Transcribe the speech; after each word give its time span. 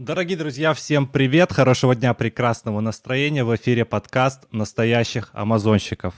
Дорогие 0.00 0.38
друзья, 0.38 0.72
всем 0.72 1.06
привет, 1.06 1.52
хорошего 1.52 1.94
дня, 1.94 2.14
прекрасного 2.14 2.80
настроения. 2.80 3.44
В 3.44 3.54
эфире 3.54 3.84
подкаст 3.84 4.46
настоящих 4.50 5.28
амазонщиков. 5.34 6.14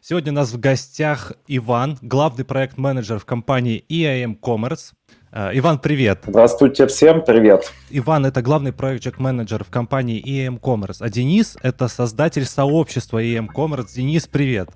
Сегодня 0.00 0.32
у 0.32 0.34
нас 0.34 0.52
в 0.52 0.58
гостях 0.58 1.32
Иван, 1.46 1.98
главный 2.02 2.44
проект-менеджер 2.44 3.20
в 3.20 3.24
компании 3.24 3.84
EAM 3.88 4.40
Commerce. 4.40 4.90
Э, 5.30 5.50
Иван, 5.54 5.78
привет. 5.78 6.24
Здравствуйте 6.26 6.88
всем, 6.88 7.24
привет. 7.24 7.72
Иван– 7.90 8.26
это 8.26 8.42
главный 8.42 8.72
проект-менеджер 8.72 9.62
в 9.62 9.70
компании 9.70 10.20
EAM 10.20 10.58
Commerce, 10.58 10.96
а 10.98 11.08
Денис– 11.08 11.56
это 11.62 11.86
создатель 11.86 12.44
сообщества 12.44 13.22
EAM 13.22 13.46
Commerce. 13.54 13.94
Денис, 13.94 14.26
привет. 14.26 14.70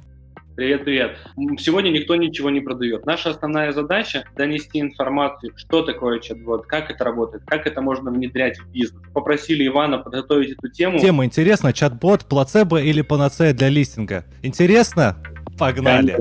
Привет, 0.57 0.85
привет. 0.85 1.19
Сегодня 1.59 1.91
никто 1.91 2.17
ничего 2.17 2.49
не 2.49 2.61
продает. 2.61 3.05
Наша 3.05 3.29
основная 3.29 3.73
задача– 3.73 4.25
донести 4.37 4.81
информацию, 4.81 5.53
что 5.55 5.83
такое 5.83 6.19
чат-бот, 6.19 6.65
как 6.65 6.91
это 6.91 7.05
работает, 7.05 7.45
как 7.45 7.67
это 7.67 7.83
можно 7.83 8.11
внедрять 8.11 8.59
в 8.59 8.67
бизнес. 8.71 9.03
Попросили 9.13 9.67
Ивана 9.67 9.99
подготовить 9.99 10.53
эту 10.53 10.71
тему. 10.71 10.99
Тема 10.99 11.27
интересна. 11.27 11.75
Чат-бот, 11.75 12.25
плацебо 12.25 12.81
или 12.81 13.03
панацея 13.03 13.53
для 13.53 13.69
листинга? 13.69 14.25
Интересно? 14.43 15.19
Погнали. 15.59 16.19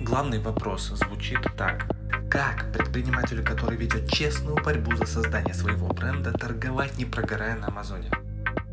Главный 0.00 0.38
вопрос 0.38 0.86
звучит 0.94 1.40
так. 1.58 1.84
Как 2.30 2.72
предпринимателю, 2.72 3.44
который 3.44 3.76
ведет 3.76 4.10
честную 4.10 4.56
борьбу 4.64 4.96
за 4.96 5.04
создание 5.04 5.52
своего 5.52 5.88
бренда, 5.88 6.32
торговать 6.32 6.96
не 6.96 7.04
прогорая 7.04 7.56
на 7.58 7.66
Амазоне? 7.66 8.10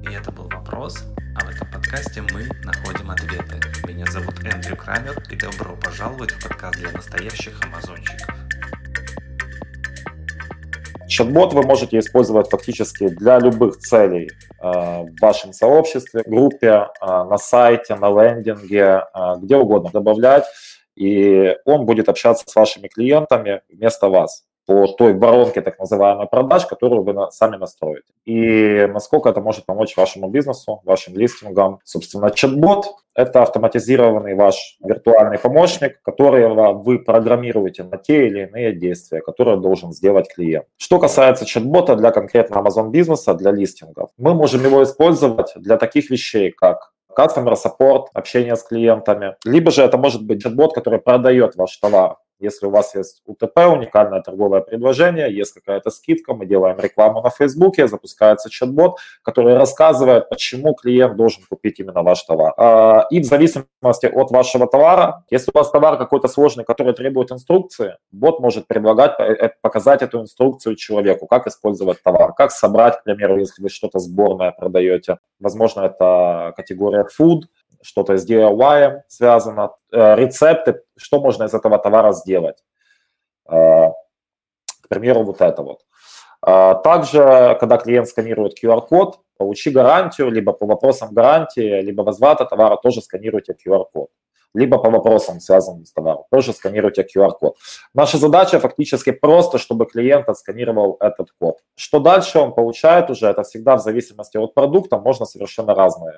И 0.09 0.13
это 0.13 0.31
был 0.31 0.47
вопрос, 0.47 1.05
а 1.35 1.45
в 1.45 1.49
этом 1.49 1.67
подкасте 1.71 2.21
мы 2.33 2.43
находим 2.63 3.09
ответы. 3.09 3.59
Меня 3.87 4.05
зовут 4.07 4.35
Эндрю 4.43 4.75
Крамер, 4.75 5.23
и 5.29 5.35
добро 5.35 5.75
пожаловать 5.75 6.31
в 6.31 6.43
подкаст 6.43 6.77
для 6.77 6.91
настоящих 6.91 7.59
амазонщиков. 7.65 8.35
Чат-бот 11.07 11.53
вы 11.53 11.63
можете 11.63 11.99
использовать 11.99 12.49
фактически 12.49 13.09
для 13.09 13.39
любых 13.39 13.77
целей 13.77 14.29
э, 14.29 14.63
в 14.63 15.15
вашем 15.21 15.51
сообществе, 15.53 16.23
группе, 16.25 16.67
э, 16.67 17.05
на 17.05 17.37
сайте, 17.37 17.95
на 17.95 18.09
лендинге, 18.09 19.03
э, 19.13 19.33
где 19.41 19.57
угодно 19.57 19.89
добавлять, 19.91 20.45
и 20.95 21.55
он 21.65 21.85
будет 21.85 22.09
общаться 22.09 22.45
с 22.47 22.55
вашими 22.55 22.87
клиентами 22.87 23.61
вместо 23.69 24.07
вас 24.09 24.45
по 24.65 24.87
той 24.87 25.13
воронке 25.13 25.61
так 25.61 25.79
называемой 25.79 26.27
продаж, 26.27 26.65
которую 26.65 27.03
вы 27.03 27.31
сами 27.31 27.57
настроите. 27.57 28.13
И 28.25 28.87
насколько 28.87 29.29
это 29.29 29.41
может 29.41 29.65
помочь 29.65 29.97
вашему 29.97 30.29
бизнесу, 30.29 30.81
вашим 30.83 31.15
листингам. 31.15 31.79
Собственно, 31.83 32.31
чат-бот– 32.31 32.85
это 33.15 33.41
автоматизированный 33.41 34.35
ваш 34.35 34.77
виртуальный 34.83 35.39
помощник, 35.39 36.01
которого 36.01 36.73
вы 36.73 36.99
программируете 36.99 37.83
на 37.83 37.97
те 37.97 38.27
или 38.27 38.47
иные 38.47 38.73
действия, 38.73 39.21
которые 39.21 39.57
должен 39.57 39.91
сделать 39.91 40.33
клиент. 40.33 40.65
Что 40.77 40.99
касается 40.99 41.45
чат-бота 41.45 41.95
для 41.95 42.11
конкретно 42.11 42.55
Amazon 42.55 42.89
бизнеса, 42.89 43.33
для 43.33 43.51
листингов, 43.51 44.11
мы 44.17 44.33
можем 44.33 44.63
его 44.63 44.83
использовать 44.83 45.53
для 45.55 45.77
таких 45.77 46.09
вещей, 46.09 46.51
как 46.51 46.91
customer 47.17 47.55
support, 47.55 48.05
общение 48.13 48.55
с 48.55 48.63
клиентами. 48.63 49.35
Либо 49.43 49.71
же 49.71 49.81
это 49.81 49.97
может 49.97 50.25
быть 50.25 50.41
чат-бот, 50.41 50.73
который 50.73 50.99
продает 50.99 51.55
ваш 51.55 51.75
товар. 51.77 52.17
Если 52.41 52.65
у 52.65 52.71
вас 52.71 52.95
есть 52.95 53.21
УТП, 53.25 53.57
уникальное 53.71 54.21
торговое 54.21 54.61
предложение, 54.61 55.31
есть 55.31 55.53
какая-то 55.53 55.91
скидка, 55.91 56.33
мы 56.33 56.47
делаем 56.47 56.79
рекламу 56.79 57.21
на 57.21 57.29
Фейсбуке, 57.29 57.87
запускается 57.87 58.49
чат-бот, 58.49 58.97
который 59.21 59.55
рассказывает, 59.55 60.27
почему 60.27 60.73
клиент 60.73 61.15
должен 61.15 61.43
купить 61.47 61.79
именно 61.79 62.01
ваш 62.01 62.23
товар. 62.23 62.53
А, 62.57 63.05
и 63.11 63.19
в 63.19 63.25
зависимости 63.25 64.07
от 64.07 64.31
вашего 64.31 64.67
товара, 64.67 65.23
если 65.29 65.51
у 65.53 65.57
вас 65.57 65.69
товар 65.69 65.99
какой-то 65.99 66.27
сложный, 66.27 66.63
который 66.63 66.93
требует 66.93 67.31
инструкции, 67.31 67.97
бот 68.11 68.39
может 68.39 68.67
предлагать 68.67 69.19
э, 69.19 69.23
э, 69.23 69.49
показать 69.61 70.01
эту 70.01 70.19
инструкцию 70.19 70.75
человеку, 70.75 71.27
как 71.27 71.45
использовать 71.45 72.01
товар, 72.01 72.33
как 72.33 72.51
собрать, 72.51 72.99
к 72.99 73.03
примеру, 73.03 73.37
если 73.37 73.61
вы 73.61 73.69
что-то 73.69 73.99
сборное 73.99 74.51
продаете. 74.51 75.19
Возможно, 75.39 75.81
это 75.81 76.53
категория 76.55 77.05
food, 77.05 77.41
что-то 77.81 78.17
с 78.17 78.29
DIY 78.29 79.01
связано, 79.07 79.71
э, 79.91 80.15
рецепты, 80.15 80.81
что 80.97 81.19
можно 81.19 81.45
из 81.45 81.53
этого 81.53 81.77
товара 81.77 82.11
сделать. 82.13 82.63
Э, 83.49 83.89
к 84.81 84.87
примеру, 84.89 85.23
вот 85.23 85.41
это 85.41 85.61
вот. 85.63 85.79
Э, 86.45 86.75
также, 86.83 87.57
когда 87.59 87.77
клиент 87.77 88.07
сканирует 88.07 88.63
QR-код, 88.63 89.19
получи 89.37 89.71
гарантию, 89.71 90.29
либо 90.29 90.53
по 90.53 90.65
вопросам 90.65 91.13
гарантии, 91.13 91.81
либо 91.81 92.03
возврата 92.03 92.45
товара 92.45 92.77
тоже 92.77 93.01
сканируйте 93.01 93.53
QR-код 93.53 94.09
либо 94.53 94.77
по 94.77 94.89
вопросам, 94.89 95.39
связанным 95.39 95.85
с 95.85 95.93
товаром. 95.93 96.25
Тоже 96.29 96.53
сканируйте 96.53 97.03
QR-код. 97.03 97.55
Наша 97.93 98.17
задача 98.17 98.59
фактически 98.59 99.11
просто, 99.11 99.57
чтобы 99.57 99.85
клиент 99.85 100.27
отсканировал 100.29 100.97
этот 100.99 101.31
код. 101.39 101.59
Что 101.75 101.99
дальше 101.99 102.39
он 102.39 102.53
получает 102.53 103.09
уже, 103.09 103.27
это 103.27 103.43
всегда 103.43 103.77
в 103.77 103.81
зависимости 103.81 104.37
от 104.37 104.53
продукта, 104.53 104.97
можно 104.97 105.25
совершенно 105.25 105.73
разные 105.73 106.13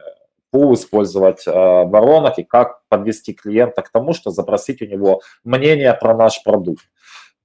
пул 0.54 0.76
использовать 0.76 1.48
э, 1.48 1.52
воронок 1.52 2.38
и 2.38 2.44
как 2.44 2.82
подвести 2.88 3.34
клиента 3.34 3.82
к 3.82 3.90
тому, 3.90 4.14
что 4.14 4.30
запросить 4.30 4.84
у 4.84 4.86
него 4.86 5.22
мнение 5.44 5.94
про 5.94 6.16
наш 6.16 6.44
продукт. 6.44 6.84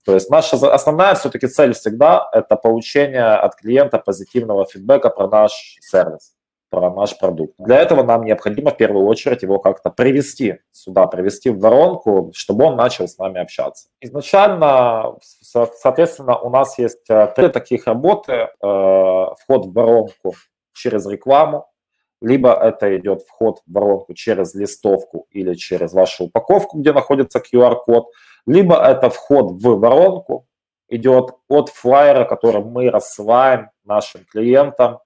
То 0.04 0.12
есть 0.12 0.30
наша 0.30 0.56
основная 0.72 1.14
все-таки 1.14 1.46
цель 1.46 1.72
всегда– 1.72 2.28
это 2.32 2.56
получение 2.56 3.24
от 3.24 3.56
клиента 3.56 3.98
позитивного 3.98 4.66
фидбэка 4.66 5.08
про 5.08 5.26
наш 5.26 5.78
сервис, 5.80 6.34
про 6.68 6.90
наш 6.90 7.18
продукт. 7.18 7.54
Для 7.58 7.76
этого 7.76 8.02
нам 8.02 8.24
необходимо 8.24 8.72
в 8.72 8.76
первую 8.76 9.06
очередь 9.06 9.42
его 9.42 9.58
как-то 9.58 9.88
привести 9.88 10.58
сюда, 10.70 11.06
привести 11.06 11.48
в 11.48 11.60
воронку, 11.60 12.30
чтобы 12.34 12.66
он 12.66 12.76
начал 12.76 13.08
с 13.08 13.16
нами 13.16 13.40
общаться. 13.40 13.88
Изначально, 14.02 15.16
соответственно, 15.20 16.38
у 16.38 16.50
нас 16.50 16.78
есть 16.78 17.08
э, 17.08 17.32
три 17.34 17.48
таких 17.48 17.86
работы. 17.86 18.32
Э, 18.32 18.48
вход 18.60 19.64
в 19.64 19.72
воронку 19.72 20.34
через 20.74 21.06
рекламу, 21.06 21.66
либо 22.20 22.52
это 22.52 22.96
идет 22.96 23.22
вход 23.22 23.60
в 23.66 23.72
воронку 23.72 24.14
через 24.14 24.54
листовку 24.54 25.26
или 25.30 25.54
через 25.54 25.92
вашу 25.92 26.24
упаковку, 26.24 26.78
где 26.78 26.92
находится 26.92 27.38
QR-код, 27.40 28.08
либо 28.46 28.76
это 28.76 29.10
вход 29.10 29.52
в 29.52 29.78
воронку 29.78 30.46
идет 30.88 31.30
от 31.48 31.68
флайера, 31.68 32.24
который 32.24 32.64
мы 32.64 32.90
рассылаем 32.90 33.70
нашим 33.84 34.24
клиентам 34.24 35.00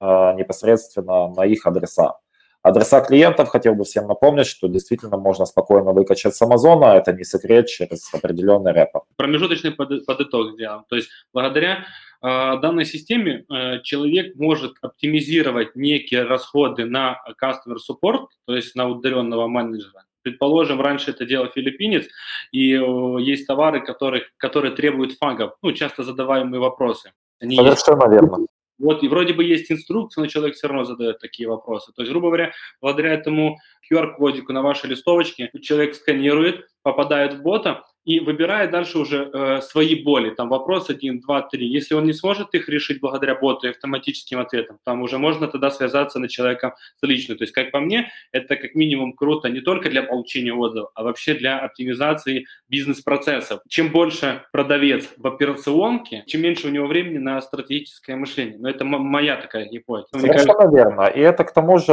э, 0.00 0.34
непосредственно 0.34 1.28
на 1.28 1.44
их 1.44 1.66
адреса. 1.66 2.18
Адреса 2.62 3.00
клиентов 3.00 3.48
хотел 3.48 3.76
бы 3.76 3.84
всем 3.84 4.08
напомнить, 4.08 4.48
что 4.48 4.66
действительно 4.66 5.16
можно 5.16 5.46
спокойно 5.46 5.92
выкачать 5.92 6.34
с 6.34 6.42
Амазона, 6.42 6.96
это 6.96 7.12
не 7.12 7.22
секрет 7.22 7.68
через 7.68 8.12
определенный 8.12 8.72
рэпер. 8.72 9.02
Промежуточный 9.16 9.70
подыток 9.70 10.54
сделаем. 10.54 10.84
То 10.88 10.96
есть 10.96 11.08
благодаря 11.32 11.84
э, 12.22 12.60
данной 12.60 12.84
системе 12.84 13.44
э, 13.48 13.80
человек 13.82 14.36
может 14.36 14.74
оптимизировать 14.80 15.76
некие 15.76 16.22
расходы 16.22 16.84
на 16.84 17.20
customer 17.42 17.76
support, 17.76 18.26
то 18.46 18.54
есть 18.54 18.74
на 18.74 18.88
удаленного 18.88 19.46
менеджера. 19.46 20.04
Предположим, 20.22 20.80
раньше 20.80 21.12
это 21.12 21.24
делал 21.24 21.48
филиппинец, 21.48 22.06
и 22.50 22.72
э, 22.72 23.20
есть 23.20 23.46
товары, 23.46 23.80
которых, 23.80 24.24
которые 24.36 24.74
требуют 24.74 25.12
фагов, 25.12 25.54
ну, 25.62 25.72
часто 25.72 26.02
задаваемые 26.02 26.60
вопросы. 26.60 27.12
Они 27.40 27.56
Совершенно 27.56 28.04
есть... 28.04 28.12
верно. 28.12 28.46
Вот, 28.78 29.02
и 29.02 29.08
вроде 29.08 29.32
бы 29.32 29.44
есть 29.44 29.70
инструкция, 29.70 30.22
но 30.22 30.28
человек 30.28 30.56
все 30.56 30.68
равно 30.68 30.84
задает 30.84 31.18
такие 31.18 31.48
вопросы. 31.48 31.92
То 31.94 32.02
есть, 32.02 32.12
грубо 32.12 32.28
говоря, 32.28 32.52
благодаря 32.80 33.14
этому 33.14 33.58
QR-кодику 33.90 34.52
на 34.52 34.62
вашей 34.62 34.90
листовочке 34.90 35.50
человек 35.62 35.94
сканирует, 35.94 36.66
попадает 36.82 37.34
в 37.34 37.42
бота, 37.42 37.84
и 38.06 38.20
выбирает 38.20 38.70
дальше 38.70 38.98
уже 38.98 39.28
э, 39.32 39.60
свои 39.60 40.02
боли, 40.02 40.30
там 40.30 40.48
вопрос 40.48 40.88
один, 40.90 41.20
два, 41.20 41.42
три. 41.42 41.66
Если 41.66 41.94
он 41.94 42.06
не 42.06 42.12
сможет 42.12 42.54
их 42.54 42.68
решить 42.68 43.00
благодаря 43.00 43.34
боту 43.34 43.66
и 43.66 43.70
автоматическим 43.70 44.38
ответам, 44.38 44.78
там 44.84 45.02
уже 45.02 45.18
можно 45.18 45.48
тогда 45.48 45.70
связаться 45.70 46.20
на 46.20 46.28
человека 46.28 46.76
лично. 47.02 47.34
То 47.34 47.42
есть, 47.42 47.52
как 47.52 47.72
по 47.72 47.80
мне, 47.80 48.10
это 48.30 48.54
как 48.54 48.76
минимум 48.76 49.12
круто 49.12 49.48
не 49.48 49.60
только 49.60 49.90
для 49.90 50.04
получения 50.04 50.54
отзывов, 50.54 50.90
а 50.94 51.02
вообще 51.02 51.34
для 51.34 51.58
оптимизации 51.58 52.46
бизнес-процессов. 52.68 53.60
Чем 53.68 53.90
больше 53.90 54.44
продавец 54.52 55.08
в 55.16 55.26
операционке, 55.26 56.22
чем 56.26 56.42
меньше 56.42 56.68
у 56.68 56.70
него 56.70 56.86
времени 56.86 57.18
на 57.18 57.40
стратегическое 57.40 58.14
мышление. 58.14 58.56
Но 58.58 58.70
это 58.70 58.84
моя 58.84 59.36
такая 59.36 59.66
гипотеза. 59.66 60.20
Совершенно 60.20 60.54
кажется... 60.54 60.76
верно. 60.76 61.06
И 61.08 61.20
это 61.20 61.42
к 61.42 61.52
тому 61.52 61.78
же, 61.78 61.92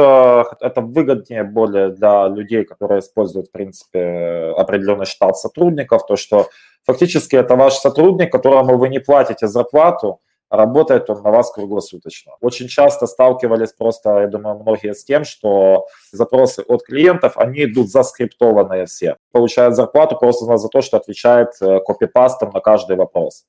это 0.60 0.80
выгоднее 0.80 1.42
более 1.42 1.88
для 1.88 2.28
людей, 2.28 2.64
которые 2.64 3.00
используют, 3.00 3.48
в 3.48 3.52
принципе, 3.52 4.54
определенный 4.56 5.06
штат 5.06 5.36
сотрудников, 5.36 6.03
то, 6.06 6.16
что 6.16 6.48
фактически 6.84 7.36
это 7.36 7.56
ваш 7.56 7.74
сотрудник, 7.74 8.32
которому 8.32 8.78
вы 8.78 8.88
не 8.88 9.00
платите 9.00 9.48
зарплату, 9.48 10.20
а 10.54 10.56
работает 10.56 11.10
он 11.10 11.22
на 11.22 11.30
вас 11.30 11.52
круглосуточно. 11.52 12.32
Очень 12.40 12.68
часто 12.68 13.06
сталкивались 13.06 13.72
просто, 13.72 14.20
я 14.20 14.26
думаю, 14.28 14.58
многие 14.58 14.94
с 14.94 15.04
тем, 15.04 15.24
что 15.24 15.86
запросы 16.12 16.62
от 16.68 16.84
клиентов, 16.84 17.36
они 17.36 17.64
идут 17.64 17.90
заскриптованные 17.90 18.86
все. 18.86 19.16
Получают 19.32 19.74
зарплату 19.74 20.16
просто 20.16 20.56
за 20.56 20.68
то, 20.68 20.80
что 20.80 20.96
отвечает 20.98 21.50
э, 21.60 21.80
копипастом 21.80 22.50
на 22.52 22.60
каждый 22.60 22.96
вопрос. 22.96 23.46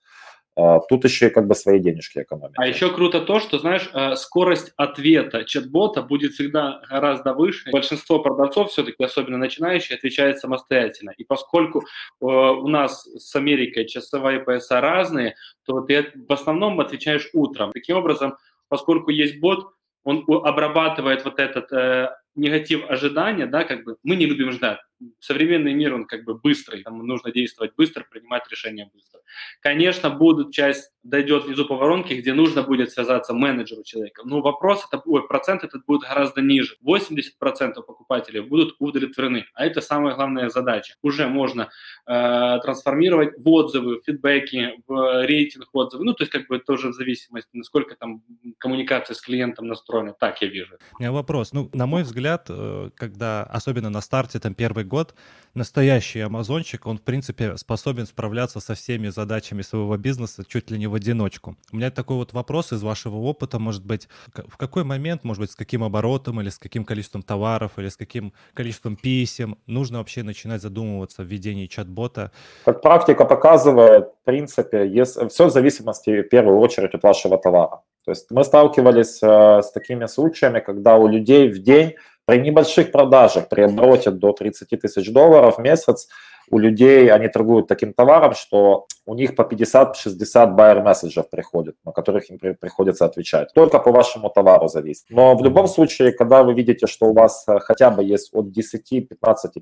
А, 0.57 0.79
тут 0.79 1.03
еще 1.03 1.27
и 1.27 1.29
как 1.29 1.47
бы 1.47 1.55
свои 1.55 1.79
денежки 1.79 2.19
экономить. 2.19 2.55
А 2.57 2.65
еще 2.65 2.89
круто 2.89 3.19
то, 3.19 3.39
что, 3.41 3.59
знаешь, 3.59 3.89
э, 3.93 4.15
скорость 4.15 4.71
ответа 4.77 5.43
чат-бота 5.43 6.01
будет 6.01 6.33
всегда 6.33 6.81
гораздо 6.89 7.33
выше. 7.33 7.69
Большинство 7.71 8.19
продавцов 8.19 8.71
все-таки, 8.71 9.03
особенно 9.03 9.37
начинающие, 9.37 9.97
отвечают 9.97 10.39
самостоятельно. 10.39 11.13
И 11.17 11.25
поскольку 11.25 11.79
э, 11.81 12.25
у 12.25 12.67
нас 12.69 13.05
с 13.05 13.35
Америкой 13.35 13.85
часовые 13.85 14.39
пояса 14.39 14.79
разные, 14.79 15.35
то 15.65 15.81
ты 15.81 16.11
в 16.15 16.31
основном 16.31 16.79
отвечаешь 16.79 17.29
утром. 17.33 17.73
Таким 17.73 17.97
образом, 17.97 18.37
поскольку 18.69 19.11
есть 19.11 19.39
бот, 19.41 19.73
он 20.05 20.23
обрабатывает 20.27 21.25
вот 21.25 21.39
этот 21.39 21.71
э, 21.73 22.15
негатив 22.35 22.89
ожидания, 22.89 23.45
да, 23.45 23.63
как 23.63 23.83
бы 23.83 23.97
мы 24.03 24.15
не 24.15 24.25
любим 24.25 24.51
ждать. 24.51 24.79
Современный 25.19 25.73
мир, 25.73 25.93
он 25.93 26.05
как 26.05 26.23
бы 26.23 26.35
быстрый, 26.35 26.83
там 26.83 27.05
нужно 27.05 27.31
действовать 27.31 27.73
быстро, 27.75 28.05
принимать 28.09 28.43
решения 28.49 28.89
быстро. 28.93 29.21
Конечно, 29.61 30.09
будут 30.09 30.53
часть, 30.53 30.91
дойдет 31.03 31.45
внизу 31.45 31.65
по 31.65 31.75
воронке, 31.75 32.15
где 32.15 32.33
нужно 32.33 32.63
будет 32.63 32.91
связаться 32.91 33.33
менеджеру 33.33 33.83
человека. 33.83 34.21
Но 34.25 34.41
вопрос, 34.41 34.87
это, 34.89 35.01
ой, 35.05 35.27
процент 35.27 35.63
этот 35.63 35.85
будет 35.85 36.01
гораздо 36.01 36.41
ниже. 36.41 36.77
80% 36.85 37.73
покупателей 37.85 38.39
будут 38.39 38.75
удовлетворены, 38.79 39.45
а 39.53 39.65
это 39.65 39.81
самая 39.81 40.15
главная 40.15 40.49
задача. 40.49 40.95
Уже 41.01 41.27
можно 41.27 41.69
э, 42.07 42.59
трансформировать 42.63 43.37
в 43.37 43.49
отзывы, 43.49 43.99
в 43.99 44.05
фидбэки, 44.05 44.81
в 44.87 45.25
рейтинг 45.25 45.67
отзывы. 45.73 46.05
Ну, 46.05 46.13
то 46.13 46.23
есть 46.23 46.31
как 46.31 46.47
бы 46.47 46.59
тоже 46.59 46.89
в 46.89 46.93
зависимости, 46.93 47.49
насколько 47.53 47.95
там 47.95 48.23
коммуникация 48.59 49.13
с 49.13 49.21
клиентом 49.21 49.67
настроена. 49.67 50.13
Так 50.13 50.41
я 50.41 50.47
вижу. 50.47 50.77
У 50.97 51.01
меня 51.01 51.11
вопрос. 51.11 51.51
Ну, 51.51 51.69
на 51.73 51.85
мой 51.85 52.03
взгляд, 52.03 52.24
взгляд, 52.25 52.47
э, 52.49 52.89
когда, 52.95 53.43
особенно 53.43 53.89
на 53.89 54.01
старте, 54.01 54.39
там, 54.39 54.55
первый 54.55 54.83
год, 54.83 55.13
настоящий 55.53 56.21
амазончик, 56.21 56.87
он, 56.87 56.97
в 56.97 57.01
принципе, 57.01 57.55
способен 57.57 58.07
справляться 58.07 58.59
со 58.59 58.73
всеми 58.73 59.09
задачами 59.09 59.61
своего 59.61 59.95
бизнеса 59.97 60.43
чуть 60.47 60.71
ли 60.71 60.79
не 60.79 60.87
в 60.87 60.95
одиночку. 60.95 61.55
У 61.71 61.77
меня 61.77 61.91
такой 61.91 62.17
вот 62.17 62.33
вопрос 62.33 62.73
из 62.73 62.81
вашего 62.81 63.17
опыта, 63.17 63.59
может 63.59 63.85
быть, 63.85 64.09
в 64.33 64.57
какой 64.57 64.83
момент, 64.83 65.23
может 65.23 65.41
быть, 65.41 65.51
с 65.51 65.55
каким 65.55 65.83
оборотом 65.83 66.41
или 66.41 66.49
с 66.49 66.57
каким 66.57 66.83
количеством 66.83 67.21
товаров 67.21 67.71
или 67.77 67.89
с 67.89 67.95
каким 67.95 68.33
количеством 68.55 68.95
писем 68.95 69.57
нужно 69.67 69.99
вообще 69.99 70.23
начинать 70.23 70.61
задумываться 70.61 71.21
в 71.21 71.27
ведении 71.27 71.67
чат-бота? 71.67 72.31
Как 72.65 72.81
практика 72.81 73.25
показывает, 73.25 74.07
в 74.21 74.25
принципе, 74.25 74.87
если, 74.87 75.27
все 75.27 75.45
в 75.45 75.51
зависимости, 75.51 76.21
в 76.21 76.29
первую 76.29 76.57
очередь, 76.57 76.95
от 76.95 77.03
вашего 77.03 77.37
товара. 77.37 77.81
То 78.05 78.11
есть 78.11 78.29
мы 78.29 78.43
сталкивались 78.43 79.19
э, 79.23 79.61
с 79.63 79.71
такими 79.71 80.05
случаями, 80.05 80.59
когда 80.59 80.95
у 80.95 81.07
людей 81.07 81.49
в 81.49 81.57
день 81.57 81.95
при 82.25 82.39
небольших 82.39 82.91
продажах, 82.91 83.49
при 83.49 83.61
обороте 83.61 84.11
до 84.11 84.31
30 84.31 84.69
тысяч 84.81 85.11
долларов 85.11 85.57
в 85.57 85.61
месяц, 85.61 86.07
у 86.51 86.59
людей, 86.59 87.11
они 87.11 87.27
торгуют 87.27 87.67
таким 87.67 87.93
товаром, 87.93 88.33
что 88.35 88.85
у 89.05 89.15
них 89.15 89.35
по 89.35 89.41
50-60 89.43 90.53
байер 90.53 90.81
месседжев 90.81 91.29
приходит, 91.29 91.75
на 91.83 91.91
которых 91.91 92.29
им 92.29 92.37
приходится 92.37 93.05
отвечать. 93.05 93.51
Только 93.53 93.79
по 93.79 93.91
вашему 93.91 94.29
товару 94.29 94.67
зависит. 94.67 95.05
Но 95.09 95.35
в 95.35 95.43
любом 95.43 95.67
случае, 95.67 96.11
когда 96.11 96.43
вы 96.43 96.53
видите, 96.53 96.87
что 96.87 97.07
у 97.07 97.13
вас 97.13 97.45
э, 97.47 97.59
хотя 97.59 97.89
бы 97.89 98.03
есть 98.03 98.29
от 98.33 98.47
10-15 98.47 99.07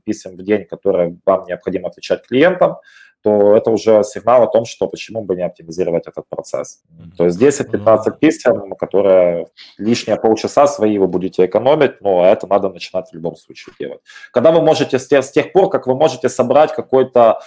писем 0.04 0.36
в 0.36 0.44
день, 0.44 0.66
которые 0.66 1.18
вам 1.26 1.46
необходимо 1.46 1.90
отвечать 1.90 2.26
клиентам, 2.28 2.78
то 3.24 3.56
это 3.56 3.72
уже 3.72 4.04
сигнал 4.04 4.44
о 4.44 4.48
том, 4.48 4.66
что 4.66 4.88
почему 4.88 5.24
бы 5.24 5.36
не 5.36 5.44
оптимизировать 5.44 6.08
этот 6.08 6.28
процесс. 6.28 6.84
То 7.18 7.26
есть 7.26 7.42
10-15 7.42 8.20
писем, 8.20 8.76
которые 8.76 9.48
лишние 9.78 10.18
полчаса 10.18 10.68
свои 10.68 10.98
вы 10.98 11.08
будете 11.08 11.46
экономить, 11.46 12.02
но 12.02 12.26
это 12.26 12.48
надо 12.48 12.70
начинать 12.70 13.10
в 13.10 13.14
любом 13.14 13.38
случае 13.38 13.74
делать. 13.80 14.02
Когда 14.32 14.52
вы 14.52 14.62
можете, 14.62 15.00
с 15.00 15.08
тех, 15.08 15.24
с 15.24 15.32
тех 15.32 15.54
пор, 15.54 15.70
как 15.70 15.88
вы 15.88 15.96
можете 15.96 16.28
собрать 16.28 16.74
какой-то 16.74 17.40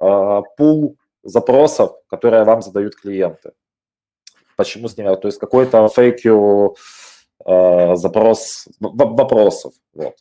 э, 0.00 0.42
пул 0.56 0.96
запросов, 1.22 1.92
которые 2.08 2.44
вам 2.44 2.62
задают 2.62 2.96
клиенты. 2.96 3.52
Почему 4.56 4.88
с 4.88 4.96
ними? 4.96 5.14
То 5.14 5.28
есть 5.28 5.38
какой-то 5.38 5.88
фейкью 5.88 6.74
э, 7.44 7.96
запрос 7.96 8.66
вопросов. 8.80 9.74
Вот 9.92 10.14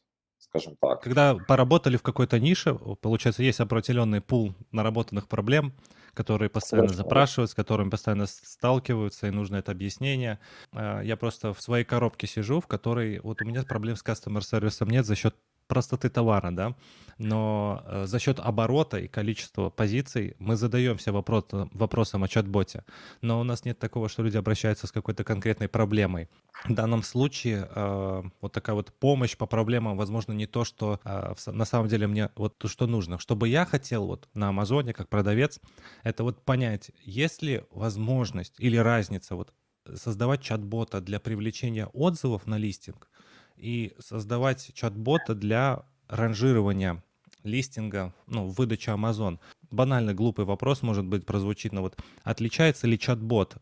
скажем 0.60 0.78
так. 0.80 1.02
Когда 1.02 1.36
поработали 1.36 1.98
в 1.98 2.02
какой-то 2.02 2.40
нише, 2.40 2.76
получается, 3.02 3.44
есть 3.44 3.60
определенный 3.60 4.22
пул 4.22 4.56
наработанных 4.72 5.28
проблем, 5.28 5.74
которые 6.18 6.50
постоянно 6.50 6.88
Совершенно. 6.88 7.04
запрашивают, 7.04 7.52
с 7.52 7.54
которыми 7.54 7.92
постоянно 7.92 8.26
сталкиваются, 8.26 9.28
и 9.28 9.30
нужно 9.30 9.58
это 9.58 9.72
объяснение. 9.72 10.40
А, 10.74 11.02
я 11.02 11.16
просто 11.16 11.54
в 11.54 11.62
своей 11.62 11.86
коробке 11.86 12.26
сижу, 12.26 12.60
в 12.60 12.66
которой 12.66 13.20
вот 13.20 13.44
у 13.44 13.46
меня 13.46 13.62
проблем 13.62 13.96
с 13.96 14.04
customer 14.04 14.42
сервисом 14.42 14.90
нет 14.90 15.06
за 15.06 15.16
счет 15.16 15.36
простоты 15.68 16.10
товара, 16.10 16.52
да, 16.52 16.76
но 17.18 17.84
э, 17.86 18.06
за 18.06 18.20
счет 18.20 18.40
оборота 18.40 18.98
и 18.98 19.08
количества 19.08 19.70
позиций 19.70 20.36
мы 20.40 20.56
задаемся 20.56 21.12
вопрос, 21.12 21.46
вопросом 21.52 22.24
о 22.24 22.28
чат-боте, 22.28 22.84
но 23.22 23.40
у 23.40 23.44
нас 23.44 23.66
нет 23.66 23.80
такого, 23.80 24.10
что 24.10 24.24
люди 24.24 24.38
обращаются 24.38 24.88
с 24.88 24.92
какой-то 24.92 25.24
конкретной 25.24 25.68
проблемой. 25.68 26.30
В 26.66 26.74
данном 26.74 27.04
случае 27.04 27.68
э, 27.70 28.24
вот 28.42 28.54
такая 28.54 28.76
вот 28.76 28.94
помощь 28.94 29.36
по 29.36 29.46
проблемам, 29.46 29.98
возможно, 29.98 30.34
не 30.34 30.46
то, 30.48 30.64
что 30.64 31.00
э, 31.04 31.34
на 31.48 31.66
самом 31.66 31.88
деле 31.88 32.08
мне 32.08 32.30
вот 32.36 32.58
то, 32.58 32.68
что 32.68 32.88
нужно. 32.88 33.20
Что 33.20 33.36
бы 33.36 33.48
я 33.50 33.66
хотел 33.66 34.08
вот 34.08 34.28
на 34.34 34.50
Амазоне 34.50 34.94
как 34.94 35.10
продавец, 35.10 35.60
это 36.08 36.24
вот 36.24 36.44
понять, 36.44 36.92
есть 37.04 37.42
ли 37.42 37.64
возможность 37.72 38.54
или 38.58 38.78
разница 38.78 39.36
вот 39.36 39.54
создавать 39.96 40.42
чат-бота 40.42 41.02
для 41.02 41.20
привлечения 41.20 41.88
отзывов 41.88 42.46
на 42.48 42.58
листинг 42.58 43.10
и 43.56 43.94
создавать 44.00 44.72
чат-бота 44.74 45.36
для 45.36 45.86
ранжирования 46.08 47.04
листинга, 47.44 48.14
ну, 48.28 48.48
выдачи 48.48 48.90
Amazon. 48.90 49.40
Банальный 49.72 50.14
глупый 50.14 50.46
вопрос, 50.46 50.82
может 50.82 51.06
быть, 51.06 51.26
прозвучит, 51.26 51.72
но 51.72 51.82
вот 51.82 51.98
отличается 52.24 52.88
ли 52.88 53.00
чат-бот 53.00 53.58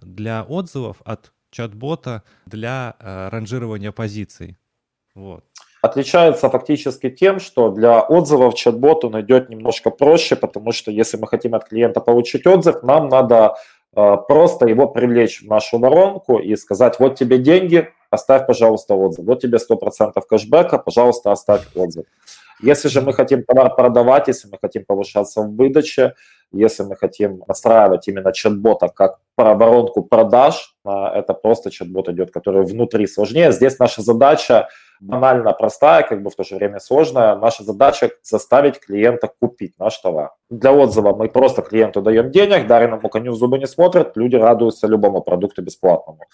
для 0.00 0.42
отзывов 0.44 1.00
от 1.04 1.32
чат-бота 1.50 2.24
для 2.46 2.96
э, 2.98 3.28
ранжирования 3.28 3.92
позиций? 3.92 4.56
Вот. 5.14 5.44
Отличается 5.80 6.50
фактически 6.50 7.08
тем, 7.08 7.38
что 7.38 7.70
для 7.70 8.00
отзывов 8.00 8.54
чат-бот 8.54 9.04
он 9.04 9.20
идет 9.20 9.48
немножко 9.48 9.90
проще, 9.90 10.34
потому 10.34 10.72
что 10.72 10.90
если 10.90 11.16
мы 11.16 11.28
хотим 11.28 11.54
от 11.54 11.68
клиента 11.68 12.00
получить 12.00 12.46
отзыв, 12.46 12.82
нам 12.82 13.08
надо 13.08 13.54
э, 13.94 14.16
просто 14.26 14.66
его 14.66 14.88
привлечь 14.88 15.40
в 15.40 15.46
нашу 15.46 15.78
воронку 15.78 16.38
и 16.38 16.56
сказать, 16.56 16.98
вот 16.98 17.16
тебе 17.16 17.38
деньги, 17.38 17.88
оставь, 18.10 18.46
пожалуйста, 18.46 18.94
отзыв. 18.94 19.24
Вот 19.24 19.40
тебе 19.40 19.58
100% 19.58 20.20
кэшбэка, 20.28 20.78
пожалуйста, 20.78 21.30
оставь 21.30 21.62
отзыв. 21.76 22.06
Если 22.60 22.88
же 22.88 23.00
мы 23.00 23.12
хотим 23.12 23.44
товар 23.44 23.74
продавать, 23.74 24.28
если 24.28 24.48
мы 24.48 24.58
хотим 24.60 24.84
повышаться 24.84 25.42
в 25.42 25.54
выдаче, 25.54 26.14
если 26.50 26.82
мы 26.82 26.96
хотим 26.96 27.42
настраивать 27.46 28.08
именно 28.08 28.32
чат-бота 28.32 28.88
как 28.88 29.18
воронку 29.36 30.02
продаж, 30.02 30.74
а, 30.84 31.12
это 31.14 31.34
просто 31.34 31.70
чат-бот 31.70 32.08
идет, 32.08 32.30
который 32.30 32.64
внутри 32.64 33.06
сложнее. 33.06 33.52
Здесь 33.52 33.78
наша 33.78 34.02
задача 34.02 34.68
банально 35.00 35.52
простая, 35.52 36.02
как 36.02 36.22
бы 36.22 36.30
в 36.30 36.34
то 36.34 36.44
же 36.44 36.56
время 36.56 36.80
сложная. 36.80 37.36
Наша 37.36 37.62
задача 37.64 38.10
заставить 38.22 38.80
клиента 38.80 39.30
купить 39.40 39.78
наш 39.78 39.98
товар. 39.98 40.32
Для 40.50 40.72
отзыва 40.72 41.14
мы 41.14 41.28
просто 41.28 41.62
клиенту 41.62 42.00
даем 42.00 42.30
денег, 42.30 42.66
дареному 42.66 43.08
коню 43.08 43.32
в 43.32 43.36
зубы 43.36 43.58
не 43.58 43.66
смотрят, 43.66 44.16
люди 44.16 44.36
радуются 44.36 44.86
любому 44.86 45.20
продукту 45.20 45.62
бесплатному 45.62 46.26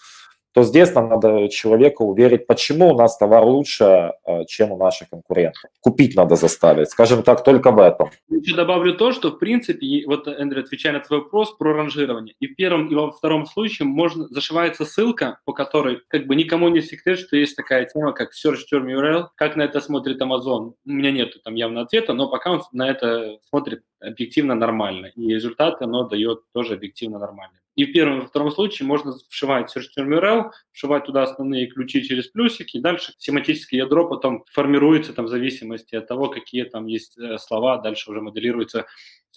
то 0.55 0.63
здесь 0.63 0.95
нам 0.95 1.09
надо 1.09 1.49
человека 1.49 2.01
уверить, 2.01 2.47
почему 2.47 2.93
у 2.93 2.97
нас 2.97 3.17
товар 3.17 3.43
лучше, 3.43 4.13
э, 4.25 4.45
чем 4.47 4.71
у 4.71 4.77
наших 4.77 5.09
конкурентов. 5.09 5.61
Купить 5.81 6.15
надо 6.15 6.37
заставить, 6.37 6.89
скажем 6.89 7.23
так, 7.23 7.43
только 7.43 7.71
в 7.71 7.79
этом. 7.79 8.09
Еще 8.29 8.55
добавлю 8.55 8.93
то, 8.93 9.11
что, 9.11 9.31
в 9.31 9.37
принципе, 9.37 10.03
вот, 10.07 10.29
Эндрю, 10.29 10.61
отвечая 10.61 10.93
на 10.93 11.01
твой 11.01 11.19
вопрос 11.19 11.51
про 11.57 11.73
ранжирование, 11.73 12.35
и 12.39 12.47
в 12.47 12.55
первом, 12.55 12.87
и 12.87 12.95
во 12.95 13.11
втором 13.11 13.45
случае 13.45 13.85
можно, 13.85 14.27
зашивается 14.29 14.85
ссылка, 14.85 15.39
по 15.43 15.51
которой 15.51 15.99
как 16.07 16.25
бы 16.25 16.37
никому 16.37 16.69
не 16.69 16.81
секрет, 16.81 17.19
что 17.19 17.35
есть 17.35 17.57
такая 17.57 17.83
тема, 17.85 18.13
как 18.13 18.29
Search 18.31 18.59
Term 18.71 18.85
URL. 18.85 19.25
Как 19.35 19.57
на 19.57 19.63
это 19.63 19.81
смотрит 19.81 20.21
Amazon? 20.21 20.75
У 20.85 20.89
меня 20.89 21.11
нет 21.11 21.35
там 21.43 21.55
явно 21.55 21.81
ответа, 21.81 22.13
но 22.13 22.29
пока 22.29 22.51
он 22.51 22.63
на 22.71 22.89
это 22.89 23.39
смотрит 23.49 23.83
объективно 23.99 24.55
нормально, 24.55 25.07
и 25.17 25.33
результаты 25.33 25.83
оно 25.83 26.07
дает 26.07 26.39
тоже 26.53 26.75
объективно 26.75 27.19
нормально. 27.19 27.57
И 27.75 27.85
в 27.85 27.91
первом 27.91 28.17
и 28.17 28.21
во 28.21 28.27
втором 28.27 28.51
случае 28.51 28.87
можно 28.87 29.13
вшивать 29.29 29.75
Search 29.75 29.87
Term 29.97 30.07
URL, 30.07 30.51
вшивать 30.71 31.05
туда 31.05 31.23
основные 31.23 31.67
ключи 31.67 32.03
через 32.03 32.27
плюсики, 32.27 32.77
и 32.77 32.81
дальше 32.81 33.13
семантическое 33.17 33.81
ядро 33.81 34.07
потом 34.07 34.45
формируется 34.51 35.13
там 35.13 35.25
в 35.25 35.29
зависимости 35.29 35.95
от 35.95 36.07
того, 36.07 36.29
какие 36.29 36.63
там 36.63 36.85
есть 36.85 37.17
э, 37.17 37.37
слова, 37.37 37.77
дальше 37.77 38.09
уже 38.11 38.21
моделируется 38.21 38.85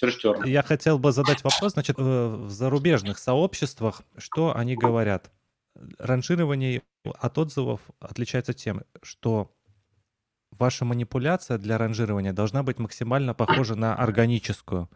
Search 0.01 0.15
Term. 0.25 0.49
Я 0.49 0.63
хотел 0.63 0.99
бы 0.99 1.11
задать 1.11 1.43
вопрос, 1.43 1.73
значит, 1.73 1.99
в 1.99 2.49
зарубежных 2.49 3.19
сообществах, 3.19 4.03
что 4.17 4.57
они 4.57 4.77
говорят? 4.77 5.31
Ранжирование 5.99 6.83
от 7.05 7.39
отзывов 7.39 7.81
отличается 8.01 8.53
тем, 8.53 8.83
что 9.03 9.51
ваша 10.57 10.85
манипуляция 10.85 11.59
для 11.59 11.79
ранжирования 11.79 12.33
должна 12.33 12.63
быть 12.63 12.79
максимально 12.79 13.35
похожа 13.35 13.75
на 13.75 13.95
органическую. 13.95 14.89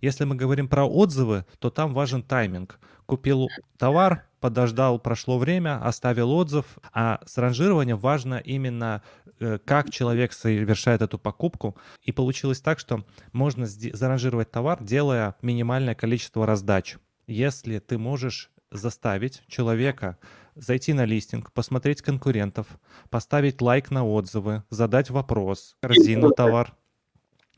Если 0.00 0.24
мы 0.24 0.34
говорим 0.36 0.68
про 0.68 0.84
отзывы, 0.84 1.44
то 1.58 1.70
там 1.70 1.92
важен 1.92 2.22
тайминг. 2.22 2.78
Купил 3.06 3.48
товар, 3.78 4.26
подождал, 4.40 4.98
прошло 4.98 5.38
время, 5.38 5.82
оставил 5.82 6.30
отзыв, 6.32 6.78
а 6.92 7.20
с 7.26 7.38
ранжированием 7.38 7.98
важно 7.98 8.36
именно, 8.36 9.02
э, 9.40 9.58
как 9.64 9.90
человек 9.90 10.32
совершает 10.32 11.02
эту 11.02 11.18
покупку. 11.18 11.76
И 12.02 12.12
получилось 12.12 12.60
так, 12.60 12.78
что 12.78 13.04
можно 13.32 13.66
заранжировать 13.66 14.50
товар, 14.50 14.82
делая 14.82 15.36
минимальное 15.42 15.94
количество 15.94 16.46
раздач. 16.46 16.96
если 17.26 17.78
ты 17.78 17.98
можешь 17.98 18.50
заставить 18.70 19.42
человека 19.48 20.18
зайти 20.54 20.92
на 20.92 21.04
листинг, 21.04 21.52
посмотреть 21.52 22.02
конкурентов, 22.02 22.66
поставить 23.10 23.60
лайк 23.60 23.90
на 23.90 24.06
отзывы, 24.06 24.64
задать 24.70 25.10
вопрос, 25.10 25.76
корзину 25.80 26.30
товар, 26.30 26.74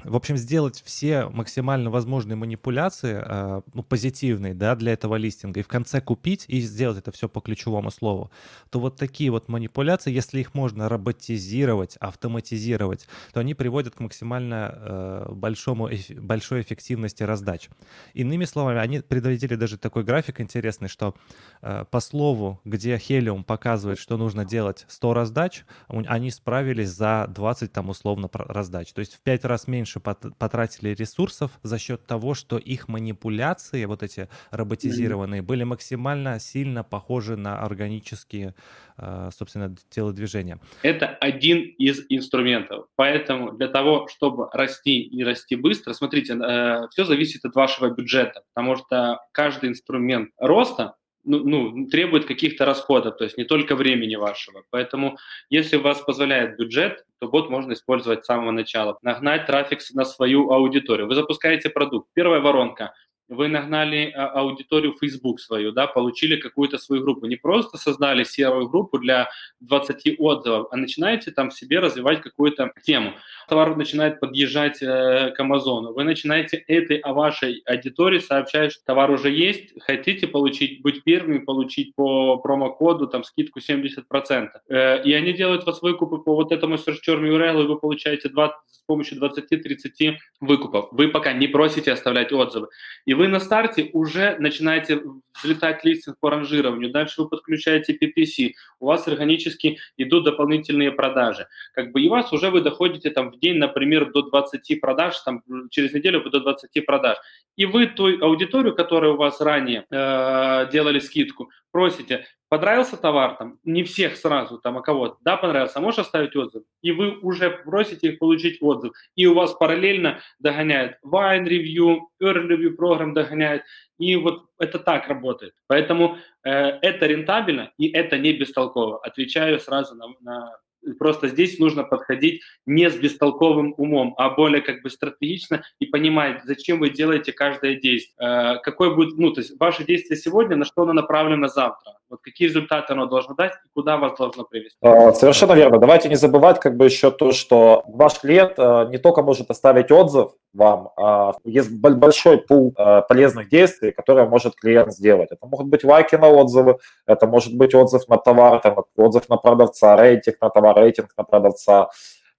в 0.04 0.16
общем, 0.16 0.36
сделать 0.36 0.82
все 0.84 1.28
максимально 1.28 1.90
возможные 1.90 2.36
манипуляции, 2.36 3.22
э, 3.24 3.60
ну, 3.74 3.82
позитивные, 3.82 4.54
да, 4.54 4.74
для 4.76 4.92
этого 4.92 5.16
листинга, 5.16 5.60
и 5.60 5.62
в 5.62 5.68
конце 5.68 6.00
купить 6.00 6.44
и 6.48 6.60
сделать 6.60 6.98
это 6.98 7.12
все 7.12 7.28
по 7.28 7.40
ключевому 7.40 7.90
слову, 7.90 8.30
то 8.70 8.80
вот 8.80 8.96
такие 8.96 9.30
вот 9.30 9.48
манипуляции, 9.48 10.12
если 10.12 10.40
их 10.40 10.54
можно 10.54 10.88
роботизировать, 10.88 11.96
автоматизировать, 11.96 13.08
то 13.32 13.40
они 13.40 13.54
приводят 13.54 13.94
к 13.94 14.00
максимально 14.00 14.74
э, 14.74 15.32
большому, 15.32 15.90
большой 16.16 16.62
эффективности 16.62 17.22
раздач. 17.22 17.68
Иными 18.14 18.44
словами, 18.44 18.78
они 18.80 19.00
предвидели 19.00 19.54
даже 19.54 19.78
такой 19.78 20.04
график 20.04 20.40
интересный, 20.40 20.88
что 20.88 21.14
э, 21.62 21.84
по 21.90 22.00
слову, 22.00 22.60
где 22.64 22.96
Helium 22.96 23.44
показывает, 23.44 23.98
что 23.98 24.16
нужно 24.16 24.44
делать 24.44 24.86
100 24.88 25.14
раздач, 25.14 25.64
они 25.88 26.30
справились 26.30 26.90
за 26.90 27.26
20 27.28 27.72
там 27.72 27.88
условно 27.88 28.28
раздач. 28.32 28.92
То 28.92 29.00
есть 29.00 29.14
в 29.14 29.20
5 29.20 29.44
раз 29.44 29.66
меньше 29.66 29.89
меньше 29.90 30.00
потратили 30.38 30.94
ресурсов 30.94 31.50
за 31.62 31.78
счет 31.78 32.06
того, 32.06 32.34
что 32.34 32.58
их 32.58 32.88
манипуляции, 32.88 33.84
вот 33.86 34.02
эти 34.02 34.28
роботизированные, 34.50 35.42
были 35.42 35.64
максимально 35.64 36.38
сильно 36.40 36.84
похожи 36.84 37.36
на 37.36 37.60
органические, 37.60 38.54
э, 38.98 39.30
собственно, 39.32 39.74
телодвижения. 39.90 40.58
Это 40.82 41.06
один 41.06 41.58
из 41.78 42.04
инструментов. 42.08 42.86
Поэтому 42.96 43.52
для 43.52 43.68
того, 43.68 44.06
чтобы 44.08 44.48
расти 44.52 45.00
и 45.02 45.24
расти 45.24 45.56
быстро, 45.56 45.92
смотрите, 45.94 46.34
э, 46.34 46.88
все 46.90 47.04
зависит 47.04 47.44
от 47.44 47.54
вашего 47.54 47.90
бюджета, 47.90 48.42
потому 48.54 48.76
что 48.76 49.18
каждый 49.32 49.70
инструмент 49.70 50.30
роста 50.38 50.94
ну, 51.24 51.38
ну, 51.44 51.86
требует 51.88 52.26
каких-то 52.26 52.64
расходов, 52.64 53.16
то 53.16 53.24
есть 53.24 53.36
не 53.36 53.44
только 53.44 53.76
времени 53.76 54.16
вашего. 54.16 54.62
Поэтому, 54.70 55.18
если 55.50 55.76
у 55.76 55.82
вас 55.82 56.00
позволяет 56.00 56.56
бюджет, 56.56 57.04
то 57.18 57.28
бот 57.28 57.50
можно 57.50 57.72
использовать 57.72 58.24
с 58.24 58.26
самого 58.26 58.50
начала. 58.50 58.98
Нагнать 59.02 59.46
трафик 59.46 59.80
на 59.92 60.04
свою 60.04 60.50
аудиторию. 60.50 61.06
Вы 61.06 61.14
запускаете 61.14 61.70
продукт. 61.70 62.08
Первая 62.14 62.40
воронка– 62.40 62.94
вы 63.30 63.48
нагнали 63.48 64.12
а, 64.14 64.26
аудиторию 64.40 64.96
Facebook 65.00 65.40
свою, 65.40 65.70
да, 65.72 65.86
получили 65.86 66.36
какую-то 66.36 66.78
свою 66.78 67.02
группу. 67.02 67.26
Не 67.26 67.36
просто 67.36 67.78
создали 67.78 68.24
серую 68.24 68.68
группу 68.68 68.98
для 68.98 69.30
20 69.60 70.16
отзывов, 70.18 70.68
а 70.70 70.76
начинаете 70.76 71.30
там 71.30 71.50
себе 71.50 71.78
развивать 71.78 72.20
какую-то 72.20 72.72
тему. 72.82 73.14
Товар 73.48 73.76
начинает 73.76 74.20
подъезжать 74.20 74.82
э, 74.82 75.32
к 75.36 75.40
Амазону. 75.40 75.92
Вы 75.92 76.04
начинаете 76.04 76.56
этой 76.56 76.98
о 76.98 77.12
вашей 77.12 77.62
аудитории 77.66 78.18
сообщать, 78.18 78.72
что 78.72 78.84
товар 78.84 79.10
уже 79.10 79.30
есть, 79.30 79.80
хотите 79.80 80.26
получить, 80.26 80.82
быть 80.82 81.04
первыми, 81.04 81.38
получить 81.38 81.94
по 81.94 82.36
промокоду 82.38 83.06
там 83.06 83.22
скидку 83.22 83.60
70%. 83.60 84.48
Э, 84.68 85.02
и 85.04 85.12
они 85.12 85.32
делают 85.32 85.64
вас 85.66 85.82
выкупы 85.82 86.18
по 86.18 86.34
вот 86.34 86.50
этому 86.50 86.74
search 86.74 86.98
term 87.06 87.22
URL, 87.22 87.62
и 87.62 87.66
вы 87.66 87.78
получаете 87.78 88.28
20, 88.28 88.56
с 88.66 88.78
помощью 88.86 89.18
20-30 89.18 90.16
выкупов. 90.40 90.88
Вы 90.90 91.08
пока 91.08 91.32
не 91.32 91.46
просите 91.46 91.92
оставлять 91.92 92.32
отзывы. 92.32 92.68
И 93.06 93.14
вы 93.20 93.28
на 93.28 93.38
старте 93.38 93.90
уже 93.92 94.36
начинаете 94.38 95.02
взлетать 95.34 95.84
листинг 95.84 96.16
по 96.20 96.30
ранжированию, 96.30 96.90
дальше 96.90 97.20
вы 97.20 97.28
подключаете 97.28 97.92
PPC, 97.92 98.52
у 98.78 98.86
вас 98.86 99.06
органически 99.08 99.78
идут 99.98 100.24
дополнительные 100.24 100.90
продажи. 100.90 101.46
Как 101.74 101.92
бы 101.92 102.00
и 102.00 102.08
вас 102.08 102.32
уже 102.32 102.48
вы 102.48 102.62
доходите 102.62 103.10
там 103.10 103.30
в 103.30 103.38
день, 103.38 103.58
например, 103.58 104.10
до 104.10 104.22
20 104.22 104.80
продаж, 104.80 105.18
там 105.20 105.42
через 105.70 105.92
неделю 105.92 106.30
до 106.30 106.40
20 106.40 106.86
продаж. 106.86 107.18
И 107.56 107.66
вы 107.66 107.88
той 107.88 108.16
аудиторию, 108.16 108.74
которая 108.74 109.12
у 109.12 109.18
вас 109.18 109.42
ранее 109.42 109.84
э, 109.90 110.70
делали 110.72 110.98
скидку, 110.98 111.50
просите, 111.72 112.24
понравился 112.50 112.96
товар, 112.96 113.36
там, 113.36 113.58
не 113.64 113.84
всех 113.84 114.16
сразу, 114.16 114.58
там, 114.58 114.76
а 114.76 114.82
кого-то, 114.82 115.16
да, 115.22 115.36
понравился, 115.36 115.78
а 115.78 115.80
можешь 115.80 116.00
оставить 116.00 116.36
отзыв? 116.36 116.64
И 116.82 116.90
вы 116.90 117.18
уже 117.20 117.50
просите 117.50 118.08
их 118.08 118.18
получить 118.18 118.58
отзыв. 118.60 118.92
И 119.14 119.24
у 119.24 119.34
вас 119.34 119.54
параллельно 119.54 120.20
догоняет 120.40 120.98
Wine 121.04 121.46
Review, 121.46 122.00
Early 122.20 122.48
Review 122.48 122.70
программ 122.70 123.14
догоняет, 123.14 123.62
и 123.98 124.16
вот 124.16 124.46
это 124.58 124.80
так 124.80 125.08
работает. 125.08 125.54
Поэтому 125.68 126.18
э, 126.42 126.50
это 126.50 127.06
рентабельно 127.06 127.72
и 127.78 127.88
это 127.88 128.18
не 128.18 128.32
бестолково. 128.32 128.98
Отвечаю 128.98 129.60
сразу 129.60 129.94
на, 129.94 130.08
на 130.20 130.58
Просто 130.98 131.28
здесь 131.28 131.58
нужно 131.58 131.84
подходить 131.84 132.42
не 132.66 132.88
с 132.90 132.96
бестолковым 132.96 133.74
умом, 133.76 134.14
а 134.16 134.30
более 134.30 134.62
как 134.62 134.82
бы 134.82 134.90
стратегично 134.90 135.62
и 135.78 135.86
понимать, 135.86 136.42
зачем 136.44 136.80
вы 136.80 136.90
делаете 136.90 137.32
каждое 137.32 137.74
действие. 137.74 138.16
Э, 138.18 138.58
какой 138.62 138.94
будет, 138.94 139.18
ну, 139.18 139.32
то 139.32 139.40
есть 139.40 139.58
ваше 139.60 139.84
действие 139.84 140.16
сегодня, 140.16 140.56
на 140.56 140.64
что 140.64 140.82
оно 140.82 140.92
направлено 140.92 141.48
завтра. 141.48 141.94
Вот 142.10 142.20
какие 142.22 142.48
результаты 142.48 142.92
оно 142.92 143.06
должно 143.06 143.34
дать 143.34 143.52
и 143.52 143.68
куда 143.72 143.96
вас 143.96 144.18
должно 144.18 144.44
привести. 144.44 144.76
А, 144.82 145.12
совершенно 145.12 145.52
верно. 145.52 145.78
Давайте 145.78 146.08
не 146.08 146.16
забывать 146.16 146.58
как 146.58 146.76
бы 146.76 146.86
еще 146.86 147.12
то, 147.12 147.30
что 147.30 147.84
ваш 147.86 148.18
клиент 148.18 148.54
э, 148.58 148.88
не 148.90 148.98
только 148.98 149.22
может 149.22 149.50
оставить 149.50 149.92
отзыв 149.92 150.32
вам, 150.52 150.90
а 150.96 151.34
есть 151.44 151.70
большой 151.70 152.38
пул 152.38 152.74
э, 152.76 153.02
полезных 153.08 153.48
действий, 153.48 153.92
которые 153.92 154.26
может 154.26 154.56
клиент 154.56 154.92
сделать. 154.92 155.30
Это 155.30 155.46
могут 155.46 155.68
быть 155.68 155.84
лайки 155.84 156.16
на 156.16 156.28
отзывы, 156.28 156.78
это 157.06 157.26
может 157.28 157.56
быть 157.56 157.74
отзыв 157.74 158.08
на 158.08 158.16
товар, 158.16 158.60
там, 158.60 158.84
отзыв 158.96 159.28
на 159.28 159.36
продавца, 159.36 159.96
рейтинг 159.96 160.40
на 160.40 160.50
товар, 160.50 160.69
рейтинг 160.74 161.12
на 161.16 161.24
продавца. 161.24 161.90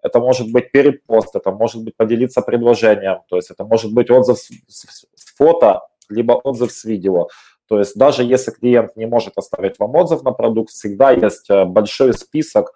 Это 0.03 0.19
может 0.19 0.51
быть 0.51 0.71
перепост, 0.71 1.35
это 1.35 1.51
может 1.51 1.83
быть 1.83 1.95
поделиться 1.95 2.41
предложением, 2.41 3.19
то 3.29 3.35
есть 3.35 3.51
это 3.51 3.63
может 3.63 3.93
быть 3.93 4.09
отзыв 4.09 4.37
с, 4.37 5.05
фото, 5.37 5.81
либо 6.09 6.33
отзыв 6.33 6.71
с 6.71 6.83
видео. 6.85 7.27
То 7.67 7.79
есть 7.79 7.95
даже 7.95 8.23
если 8.23 8.51
клиент 8.51 8.97
не 8.97 9.05
может 9.05 9.37
оставить 9.37 9.79
вам 9.79 9.95
отзыв 9.95 10.23
на 10.23 10.31
продукт, 10.31 10.71
всегда 10.71 11.11
есть 11.11 11.49
э, 11.49 11.65
большой 11.65 12.13
список 12.13 12.73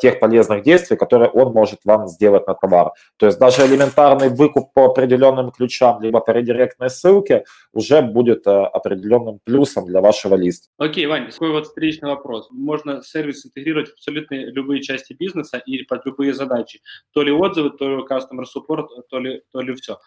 тех 0.00 0.20
полезных 0.20 0.62
действий, 0.62 0.96
которые 0.96 1.30
он 1.30 1.52
может 1.52 1.80
вам 1.84 2.06
сделать 2.08 2.46
на 2.46 2.54
товар. 2.54 2.92
То 3.16 3.26
есть 3.26 3.38
даже 3.38 3.66
элементарный 3.66 4.28
выкуп 4.28 4.72
по 4.72 4.86
определенным 4.86 5.50
ключам, 5.50 6.02
либо 6.02 6.20
по 6.20 6.30
редиректной 6.32 6.90
ссылке 6.90 7.44
уже 7.72 8.02
будет 8.02 8.46
э, 8.46 8.50
определенным 8.50 9.40
плюсом 9.44 9.86
для 9.86 10.00
вашего 10.00 10.34
листа. 10.34 10.68
Окей, 10.78 11.06
Вань, 11.06 11.30
такой 11.30 11.50
вот 11.50 11.66
встречный 11.66 12.10
вопрос. 12.10 12.48
Можно 12.50 13.02
сервис 13.02 13.46
интегрировать 13.46 13.88
в 13.88 13.92
абсолютно 13.94 14.34
любые 14.34 14.82
части 14.82 15.12
бизнеса 15.12 15.58
и 15.58 15.82
под 15.84 16.04
любые 16.06 16.34
задачи. 16.34 16.80
То 17.12 17.22
ли 17.22 17.32
отзывы, 17.32 17.70
то 17.70 17.88
ли 17.88 18.02
customer 18.02 18.44
support, 18.44 18.86
то 19.08 19.18
ли, 19.18 19.42
то 19.52 19.60
ли 19.60 19.74
все. 19.74 19.98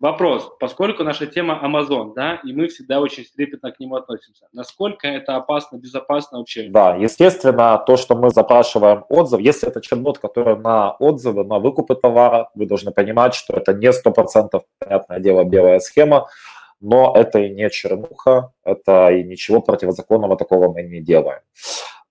Вопрос, 0.00 0.48
поскольку 0.60 1.02
наша 1.02 1.26
тема 1.26 1.60
Amazon, 1.60 2.12
да, 2.14 2.40
и 2.44 2.52
мы 2.52 2.68
всегда 2.68 3.00
очень 3.00 3.24
трепетно 3.24 3.72
к 3.72 3.80
нему 3.80 3.96
относимся, 3.96 4.46
насколько 4.52 5.08
это 5.08 5.34
опасно, 5.34 5.76
безопасно 5.76 6.38
вообще? 6.38 6.68
Да, 6.68 6.94
естественно, 6.94 7.82
то, 7.84 7.96
что 7.96 8.14
мы 8.14 8.30
запрашиваем 8.30 9.04
отзыв, 9.08 9.40
если 9.40 9.68
это 9.68 9.80
чат-бот, 9.80 10.20
который 10.20 10.56
на 10.56 10.92
отзывы, 10.92 11.42
на 11.42 11.58
выкупы 11.58 11.96
товара, 11.96 12.48
вы 12.54 12.66
должны 12.66 12.92
понимать, 12.92 13.34
что 13.34 13.54
это 13.54 13.74
не 13.74 13.88
100%, 13.88 14.62
понятное 14.78 15.18
дело, 15.18 15.42
белая 15.42 15.80
схема, 15.80 16.28
но 16.80 17.12
это 17.16 17.40
и 17.40 17.50
не 17.50 17.68
чернуха, 17.68 18.52
это 18.64 19.10
и 19.10 19.24
ничего 19.24 19.60
противозаконного 19.60 20.36
такого 20.36 20.72
мы 20.72 20.82
не 20.82 21.00
делаем. 21.00 21.40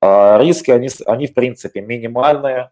А, 0.02 0.38
риски, 0.40 0.72
они, 0.72 0.90
они 1.06 1.28
в 1.28 1.34
принципе 1.34 1.80
минимальные, 1.80 2.72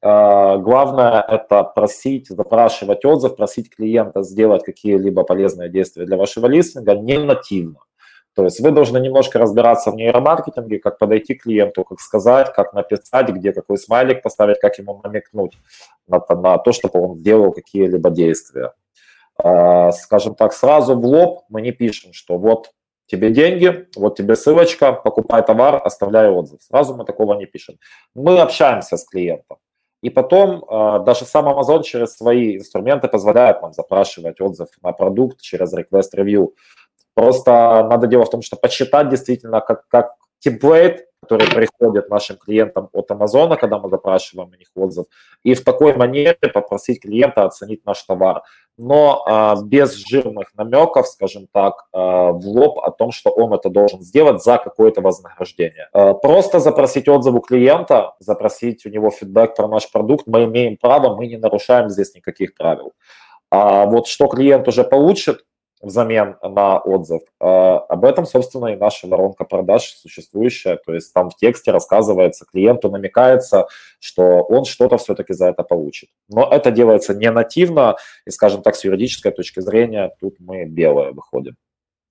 главное– 0.00 1.20
это 1.28 1.64
просить, 1.64 2.28
запрашивать 2.28 3.04
отзыв, 3.04 3.36
просить 3.36 3.74
клиента 3.74 4.22
сделать 4.22 4.62
какие-либо 4.64 5.24
полезные 5.24 5.68
действия 5.68 6.06
для 6.06 6.16
вашего 6.16 6.46
листинга 6.46 6.94
не 6.94 7.18
нативно. 7.18 7.80
То 8.38 8.44
есть 8.44 8.60
вы 8.60 8.70
должны 8.70 8.98
немножко 8.98 9.40
разбираться 9.40 9.90
в 9.90 9.96
нейромаркетинге, 9.96 10.78
как 10.78 10.98
подойти 10.98 11.34
к 11.34 11.42
клиенту, 11.42 11.82
как 11.82 11.98
сказать, 11.98 12.52
как 12.54 12.72
написать, 12.72 13.30
где 13.30 13.52
какой 13.52 13.78
смайлик 13.78 14.22
поставить, 14.22 14.60
как 14.60 14.78
ему 14.78 15.00
намекнуть 15.02 15.58
на, 16.06 16.22
на 16.36 16.58
то, 16.58 16.70
чтобы 16.70 17.00
он 17.00 17.16
сделал 17.16 17.52
какие-либо 17.52 18.10
действия. 18.10 18.74
А, 19.42 19.90
скажем 19.90 20.36
так, 20.36 20.52
сразу 20.52 20.94
в 20.94 21.04
лоб 21.04 21.46
мы 21.48 21.62
не 21.62 21.72
пишем, 21.72 22.12
что 22.12 22.38
вот 22.38 22.70
тебе 23.06 23.30
деньги, 23.30 23.88
вот 23.96 24.16
тебе 24.16 24.36
ссылочка, 24.36 24.92
покупай 24.92 25.44
товар, 25.44 25.82
оставляй 25.84 26.28
отзыв. 26.28 26.62
Сразу 26.62 26.94
мы 26.94 27.04
такого 27.04 27.34
не 27.34 27.46
пишем. 27.46 27.76
Мы 28.14 28.38
общаемся 28.38 28.96
с 28.96 29.04
клиентом. 29.04 29.58
И 30.00 30.10
потом 30.10 30.64
э, 30.64 31.04
даже 31.04 31.24
сам 31.24 31.48
Amazon 31.48 31.82
через 31.82 32.16
свои 32.16 32.58
инструменты 32.58 33.08
позволяет 33.08 33.62
нам 33.62 33.72
запрашивать 33.72 34.40
отзыв 34.40 34.68
на 34.82 34.92
продукт 34.92 35.40
через 35.40 35.74
request 35.74 36.10
review. 36.16 36.50
Просто 37.14 37.86
надо 37.90 38.06
дело 38.06 38.24
в 38.24 38.30
том, 38.30 38.42
что 38.42 38.56
почитать 38.56 39.08
действительно 39.08 39.60
как, 39.60 39.88
как 39.88 40.12
темплейт, 40.38 41.07
который 41.22 41.48
приходит 41.48 42.10
нашим 42.10 42.36
клиентам 42.36 42.88
от 42.92 43.10
Амазона, 43.10 43.56
когда 43.56 43.78
мы 43.78 43.88
запрашиваем 43.88 44.50
у 44.50 44.56
них 44.56 44.68
отзыв, 44.74 45.06
и 45.42 45.54
в 45.54 45.64
такой 45.64 45.94
манере 45.94 46.36
попросить 46.52 47.02
клиента 47.02 47.44
оценить 47.44 47.84
наш 47.84 48.02
товар 48.02 48.42
но 48.78 49.24
а, 49.26 49.56
без 49.60 49.94
жирных 49.94 50.54
намеков, 50.56 51.08
скажем 51.08 51.48
так, 51.52 51.84
а, 51.92 52.30
в 52.30 52.46
лоб 52.46 52.78
о 52.78 52.92
том, 52.92 53.10
что 53.10 53.30
он 53.30 53.52
это 53.52 53.68
должен 53.68 54.00
сделать 54.00 54.42
за 54.42 54.56
какое-то 54.58 55.00
вознаграждение. 55.00 55.88
А, 55.92 56.14
просто 56.14 56.60
запросить 56.60 57.08
отзыв 57.08 57.34
у 57.34 57.40
клиента, 57.40 58.14
запросить 58.20 58.86
у 58.86 58.88
него 58.88 59.10
фидбэк 59.10 59.56
про 59.56 59.66
наш 59.66 59.90
продукт, 59.90 60.26
мы 60.28 60.44
имеем 60.44 60.76
право, 60.76 61.16
мы 61.16 61.26
не 61.26 61.36
нарушаем 61.36 61.90
здесь 61.90 62.14
никаких 62.14 62.54
правил. 62.54 62.92
А 63.50 63.86
вот 63.86 64.06
что 64.06 64.28
клиент 64.28 64.68
уже 64.68 64.84
получит, 64.84 65.44
взамен 65.82 66.36
на 66.42 66.78
отзыв. 66.78 67.22
А, 67.40 67.78
об 67.78 68.04
этом, 68.04 68.26
собственно, 68.26 68.66
и 68.66 68.76
наша 68.76 69.06
воронка 69.06 69.44
продаж 69.44 69.94
существующая. 69.94 70.76
То 70.76 70.94
есть 70.94 71.12
там 71.12 71.30
в 71.30 71.36
тексте 71.36 71.70
рассказывается, 71.70 72.44
клиенту 72.44 72.90
намекается, 72.90 73.68
что 74.00 74.42
он 74.42 74.64
что-то 74.64 74.98
все-таки 74.98 75.32
за 75.32 75.48
это 75.48 75.62
получит. 75.62 76.10
Но 76.28 76.48
это 76.50 76.70
делается 76.70 77.14
не 77.14 77.30
нативно, 77.30 77.96
и, 78.26 78.30
скажем 78.30 78.62
так, 78.62 78.76
с 78.76 78.84
юридической 78.84 79.30
точки 79.30 79.60
зрения 79.60 80.12
тут 80.20 80.36
мы 80.38 80.64
белые 80.64 81.12
выходим. 81.12 81.56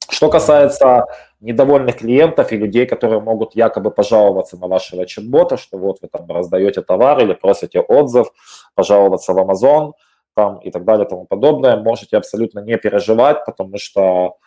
Что 0.09 0.29
касается 0.29 1.05
недовольных 1.41 1.97
клиентов 1.97 2.53
и 2.53 2.57
людей, 2.57 2.85
которые 2.85 3.19
могут 3.19 3.55
якобы 3.55 3.91
пожаловаться 3.91 4.57
на 4.57 4.67
вашего 4.67 5.05
чат-бота, 5.05 5.57
что 5.57 5.77
вот 5.77 5.97
вы 6.01 6.07
там 6.07 6.25
раздаете 6.31 6.81
товар 6.81 7.19
или 7.19 7.33
просите 7.33 7.81
отзыв, 7.81 8.31
пожаловаться 8.73 9.33
в 9.33 9.37
Amazon– 9.37 9.91
там 10.37 10.59
и 10.59 10.69
так 10.69 10.85
далее 10.85 11.05
и 11.07 11.09
тому 11.09 11.25
подобное, 11.25 11.77
можете 11.77 12.15
абсолютно 12.15 12.59
не 12.59 12.77
переживать, 12.77 13.43
потому 13.43 13.79
что 13.79 14.37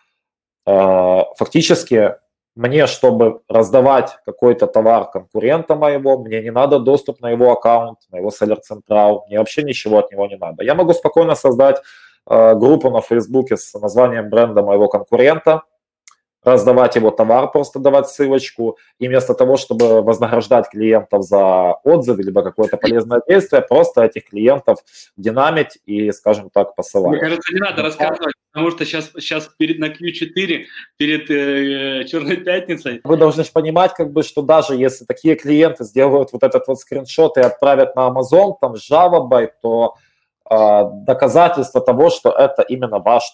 э, 0.64 1.23
фактически 1.37 2.14
мне, 2.54 2.87
чтобы 2.87 3.40
раздавать 3.49 4.18
какой-то 4.25 4.68
товар 4.68 5.11
конкурента 5.11 5.75
моего, 5.75 6.18
мне 6.18 6.42
не 6.42 6.52
надо 6.52 6.78
доступ 6.78 7.20
на 7.20 7.30
его 7.30 7.50
аккаунт, 7.50 7.99
на 8.12 8.18
его 8.18 8.30
селлер 8.30 8.61
централ, 8.61 9.25
мне 9.26 9.38
вообще 9.38 9.64
ничего 9.64 9.99
от 9.99 10.12
него 10.12 10.26
не 10.26 10.37
надо. 10.37 10.62
Я 10.62 10.76
могу 10.76 10.92
спокойно 10.92 11.35
создать 11.35 11.82
э, 12.30 12.54
группу 12.54 12.90
на 12.90 13.00
Фейсбуке 13.00 13.56
с 13.56 13.75
названием 13.75 14.30
бренда 14.30 14.62
моего 14.62 14.87
конкурента, 14.87 15.62
раздавать 16.42 16.97
его 16.97 17.11
товар, 17.11 17.50
просто 17.50 17.78
давать 17.78 18.09
ссылочку, 18.09 18.78
и 18.99 19.09
вместо 19.09 19.35
того, 19.35 19.56
чтобы 19.56 20.02
вознаграждать 20.02 20.70
клиентов 20.70 21.25
за 21.25 21.75
отзывы 21.85 22.23
либо 22.23 22.42
какое-то 22.42 22.76
полезное 22.76 23.20
действие, 23.28 23.62
просто 23.62 24.04
этих 24.04 24.26
клиентов 24.26 24.78
динамить 25.16 25.78
и, 25.85 26.11
скажем 26.12 26.50
так, 26.50 26.75
посылать. 26.75 27.12
Мне 27.12 27.20
кажется, 27.20 27.52
не 27.52 27.61
надо 27.61 27.82
рассказывать, 27.82 28.35
потому 28.52 28.70
что 28.70 28.85
сейчас, 28.87 29.11
сейчас 29.18 29.50
перед 29.59 29.78
на 29.78 29.87
Q4, 29.87 30.64
перед 30.97 31.30
э, 31.30 32.04
Черной 32.04 32.37
пятницей. 32.38 33.00
Вы 33.04 33.16
должны 33.16 33.44
понимать, 33.52 33.92
как 33.94 34.12
бы, 34.12 34.23
что 34.23 34.42
даже 34.42 34.75
если 34.75 35.04
такие 35.04 35.35
клиенты 35.35 35.85
сделают 35.85 36.32
вот 36.32 36.42
этот 36.42 36.66
вот 36.68 36.78
скриншот 36.78 37.37
и 37.37 37.40
отправят 37.40 37.97
на 37.97 38.09
Amazon 38.09 38.54
там 38.61 38.76
с 38.76 38.87
жалобой, 38.87 39.50
то 39.61 39.97
э, 40.50 40.82
доказательство 41.06 41.80
того, 41.80 42.11
что 42.11 42.30
это 42.30 42.62
именно 42.62 42.99
ваш 42.99 43.25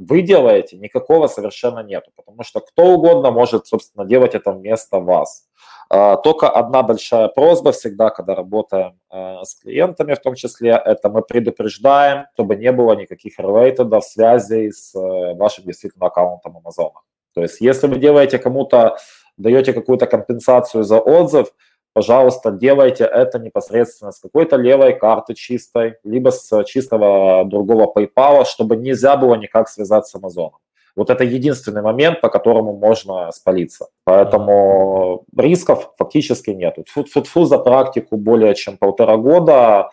вы 0.00 0.22
делаете, 0.22 0.78
никакого 0.78 1.26
совершенно 1.26 1.80
нету, 1.80 2.10
потому 2.16 2.42
что 2.42 2.60
кто 2.60 2.94
угодно 2.94 3.30
может, 3.30 3.66
собственно, 3.66 4.06
делать 4.06 4.34
это 4.34 4.52
вместо 4.52 4.98
вас. 4.98 5.46
А, 5.90 6.16
только 6.16 6.48
одна 6.48 6.82
большая 6.82 7.28
просьба 7.28 7.72
всегда, 7.72 8.10
когда 8.10 8.34
работаем 8.34 8.98
а, 9.10 9.44
с 9.44 9.56
клиентами, 9.56 10.14
в 10.14 10.20
том 10.20 10.34
числе, 10.36 10.70
это 10.70 11.10
мы 11.10 11.20
предупреждаем, 11.20 12.26
чтобы 12.32 12.56
не 12.56 12.72
было 12.72 12.94
никаких 12.94 13.38
релейтедов, 13.38 14.04
связей 14.04 14.72
с 14.72 14.94
э, 14.94 15.34
вашим 15.34 15.64
действительно 15.64 16.06
аккаунтом 16.06 16.56
Amazon. 16.56 16.92
То 17.34 17.42
есть, 17.42 17.60
если 17.60 17.86
вы 17.86 17.98
делаете 17.98 18.38
кому-то, 18.38 18.96
даете 19.36 19.72
какую-то 19.72 20.06
компенсацию 20.06 20.84
за 20.84 20.98
отзыв, 20.98 21.52
пожалуйста, 21.92 22.50
делайте 22.50 23.04
это 23.04 23.38
непосредственно 23.38 24.12
с 24.12 24.20
какой-то 24.20 24.56
левой 24.56 24.98
карты 24.98 25.34
чистой, 25.34 25.96
либо 26.04 26.30
с 26.30 26.64
чистого 26.64 27.44
другого 27.44 27.92
PayPal, 27.94 28.44
чтобы 28.44 28.76
нельзя 28.76 29.16
было 29.16 29.34
никак 29.34 29.68
связаться 29.68 30.18
с 30.18 30.20
Amazon. 30.20 30.50
Вот 30.96 31.08
это 31.10 31.24
единственный 31.24 31.82
момент, 31.82 32.20
по 32.20 32.28
которому 32.28 32.76
можно 32.76 33.30
спалиться. 33.32 33.88
Поэтому 34.04 35.24
рисков 35.36 35.92
фактически 35.96 36.50
нет. 36.50 36.76
Фу-фу-фу 36.88 37.44
за 37.44 37.58
практику 37.58 38.16
более 38.16 38.54
чем 38.54 38.76
полтора 38.76 39.16
года 39.16 39.90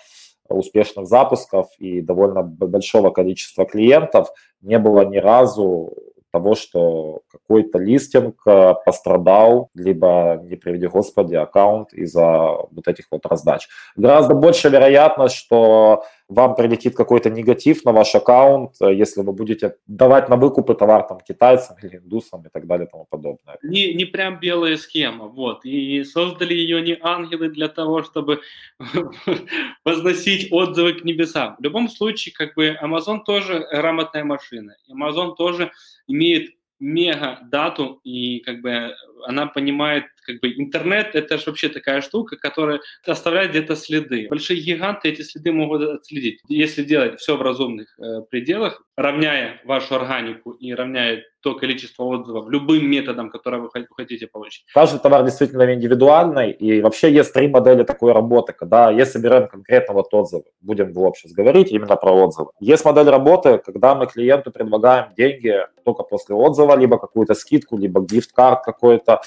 успешных 0.50 1.08
запусков 1.08 1.68
и 1.78 2.02
довольно 2.02 2.42
большого 2.42 3.12
количества 3.12 3.66
клиентов 3.66 4.30
не 4.62 4.80
было 4.80 5.06
ни 5.06 5.18
разу 5.18 5.94
того, 6.38 6.56
что 6.56 7.22
какой-то 7.32 7.80
листинг 7.80 8.36
э, 8.46 8.74
пострадал, 8.86 9.70
либо, 9.74 10.40
не 10.44 10.56
приведи 10.56 10.88
господи, 10.88 11.36
аккаунт 11.36 11.94
из-за 11.94 12.58
вот 12.72 12.88
этих 12.88 13.06
вот 13.12 13.26
раздач. 13.26 13.68
Гораздо 13.96 14.36
больше 14.36 14.70
вероятность, 14.70 15.36
что 15.36 16.04
вам 16.30 16.56
прилетит 16.56 16.96
какой-то 16.96 17.30
негатив 17.30 17.86
на 17.86 17.92
ваш 17.92 18.14
аккаунт, 18.16 18.74
э, 18.82 18.94
если 18.94 19.22
вы 19.22 19.32
будете 19.32 19.76
давать 19.88 20.30
на 20.30 20.36
выкупы 20.36 20.76
товар 20.76 21.04
там 21.04 21.20
китайцам 21.20 21.78
или 21.82 21.98
индусам 21.98 22.44
и 22.46 22.50
так 22.50 22.68
далее 22.68 22.88
и 22.88 22.92
тому 22.92 23.06
подобное. 23.10 23.58
Не, 23.64 23.94
не 23.94 24.06
прям 24.06 24.40
белая 24.40 24.78
схема, 24.78 25.28
вот. 25.28 25.64
И 25.66 26.04
создали 26.04 26.54
ее 26.54 26.82
не 26.82 26.98
ангелы 27.02 27.50
для 27.50 27.70
того, 27.70 28.04
чтобы 28.04 28.42
возносить 29.86 30.52
отзывы 30.52 30.94
к 30.94 31.06
небесам. 31.06 31.56
В 31.60 31.64
любом 31.64 31.90
случае, 31.90 32.34
как 32.34 32.56
бы 32.56 32.78
Amazon 32.82 33.20
тоже 33.26 33.66
грамотная 33.72 34.24
машина. 34.24 34.76
Amazon 34.92 35.36
тоже 35.36 35.72
имеет 36.08 36.52
мега 36.80 37.40
дату 37.50 38.00
и 38.04 38.40
как 38.40 38.62
бы 38.62 38.96
она 39.26 39.48
понимает, 39.48 40.06
как 40.28 40.42
бы 40.42 40.50
интернет 40.50 41.16
это 41.16 41.38
же 41.38 41.46
вообще 41.48 41.70
такая 41.70 42.02
штука, 42.02 42.36
которая 42.36 42.82
оставляет 43.06 43.52
где-то 43.52 43.76
следы. 43.76 44.28
Большие 44.30 44.62
гиганты 44.62 45.10
эти 45.10 45.22
следы 45.22 45.52
могут 45.54 45.82
отследить. 45.82 46.42
Если 46.50 46.84
делать 46.84 47.20
все 47.20 47.38
в 47.38 47.42
разумных 47.42 47.88
э, 47.98 48.22
пределах, 48.30 48.84
равняя 48.98 49.62
вашу 49.64 49.96
органику 49.96 50.52
и 50.52 50.74
равняя 50.74 51.24
то 51.42 51.54
количество 51.56 52.04
отзывов 52.04 52.50
любым 52.50 52.90
методом, 52.90 53.30
который 53.30 53.62
вы 53.62 53.70
хотите 53.96 54.28
получить. 54.28 54.66
Каждый 54.74 55.00
товар 55.00 55.24
действительно 55.24 55.74
индивидуальный, 55.74 56.52
и 56.52 56.82
вообще 56.82 57.12
есть 57.12 57.34
три 57.34 57.48
модели 57.48 57.84
такой 57.84 58.12
работы, 58.12 58.54
когда 58.54 58.92
если 58.92 59.20
берем 59.20 59.48
конкретно 59.48 59.94
вот 59.94 60.14
отзывы, 60.14 60.44
будем 60.62 60.92
в 60.92 61.00
общем 61.00 61.30
говорить 61.32 61.72
именно 61.72 61.96
про 61.96 62.12
отзывы. 62.12 62.52
Есть 62.60 62.84
модель 62.84 63.10
работы, 63.10 63.60
когда 63.60 63.96
мы 63.96 64.08
клиенту 64.08 64.52
предлагаем 64.52 65.14
деньги 65.16 65.56
только 65.86 66.04
после 66.04 66.36
отзыва, 66.36 66.76
либо 66.76 66.98
какую-то 66.98 67.34
скидку, 67.34 67.78
либо 67.78 68.02
гифт-карт 68.02 68.64
какой-то, 68.64 69.22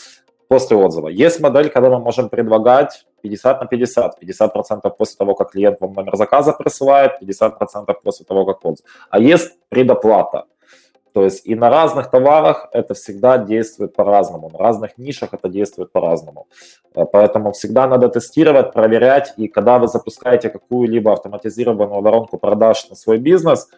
после 0.51 0.77
отзыва. 0.77 1.09
Есть 1.09 1.41
модель, 1.41 1.71
когда 1.71 1.91
мы 1.91 2.01
можем 2.01 2.29
предлагать 2.29 3.07
50 3.23 3.61
на 3.61 3.67
50. 3.67 4.21
50% 4.21 4.91
после 4.99 5.17
того, 5.17 5.35
как 5.35 5.53
клиент 5.53 5.81
вам 5.81 5.93
номер 5.93 6.17
заказа 6.17 6.53
присылает, 6.53 7.13
50% 7.23 7.95
после 8.03 8.27
того, 8.27 8.45
как 8.45 8.65
отзыв. 8.65 8.85
А 9.11 9.21
есть 9.21 9.53
предоплата. 9.69 10.47
То 11.13 11.25
есть 11.25 11.47
и 11.47 11.55
на 11.55 11.71
разных 11.71 12.11
товарах 12.11 12.69
это 12.73 12.95
всегда 12.95 13.39
действует 13.39 13.95
по-разному, 13.95 14.51
на 14.53 14.59
разных 14.59 14.99
нишах 14.99 15.35
это 15.35 15.49
действует 15.49 15.93
по-разному. 15.93 16.47
Э, 16.95 17.05
поэтому 17.11 17.53
всегда 17.53 17.87
надо 17.87 18.09
тестировать, 18.09 18.73
проверять, 18.73 19.33
и 19.37 19.49
когда 19.49 19.79
вы 19.79 19.89
запускаете 19.89 20.49
какую-либо 20.51 21.13
автоматизированную 21.13 22.01
воронку 22.01 22.39
продаж 22.39 22.89
на 22.91 22.97
свой 22.97 23.19
бизнес, 23.19 23.69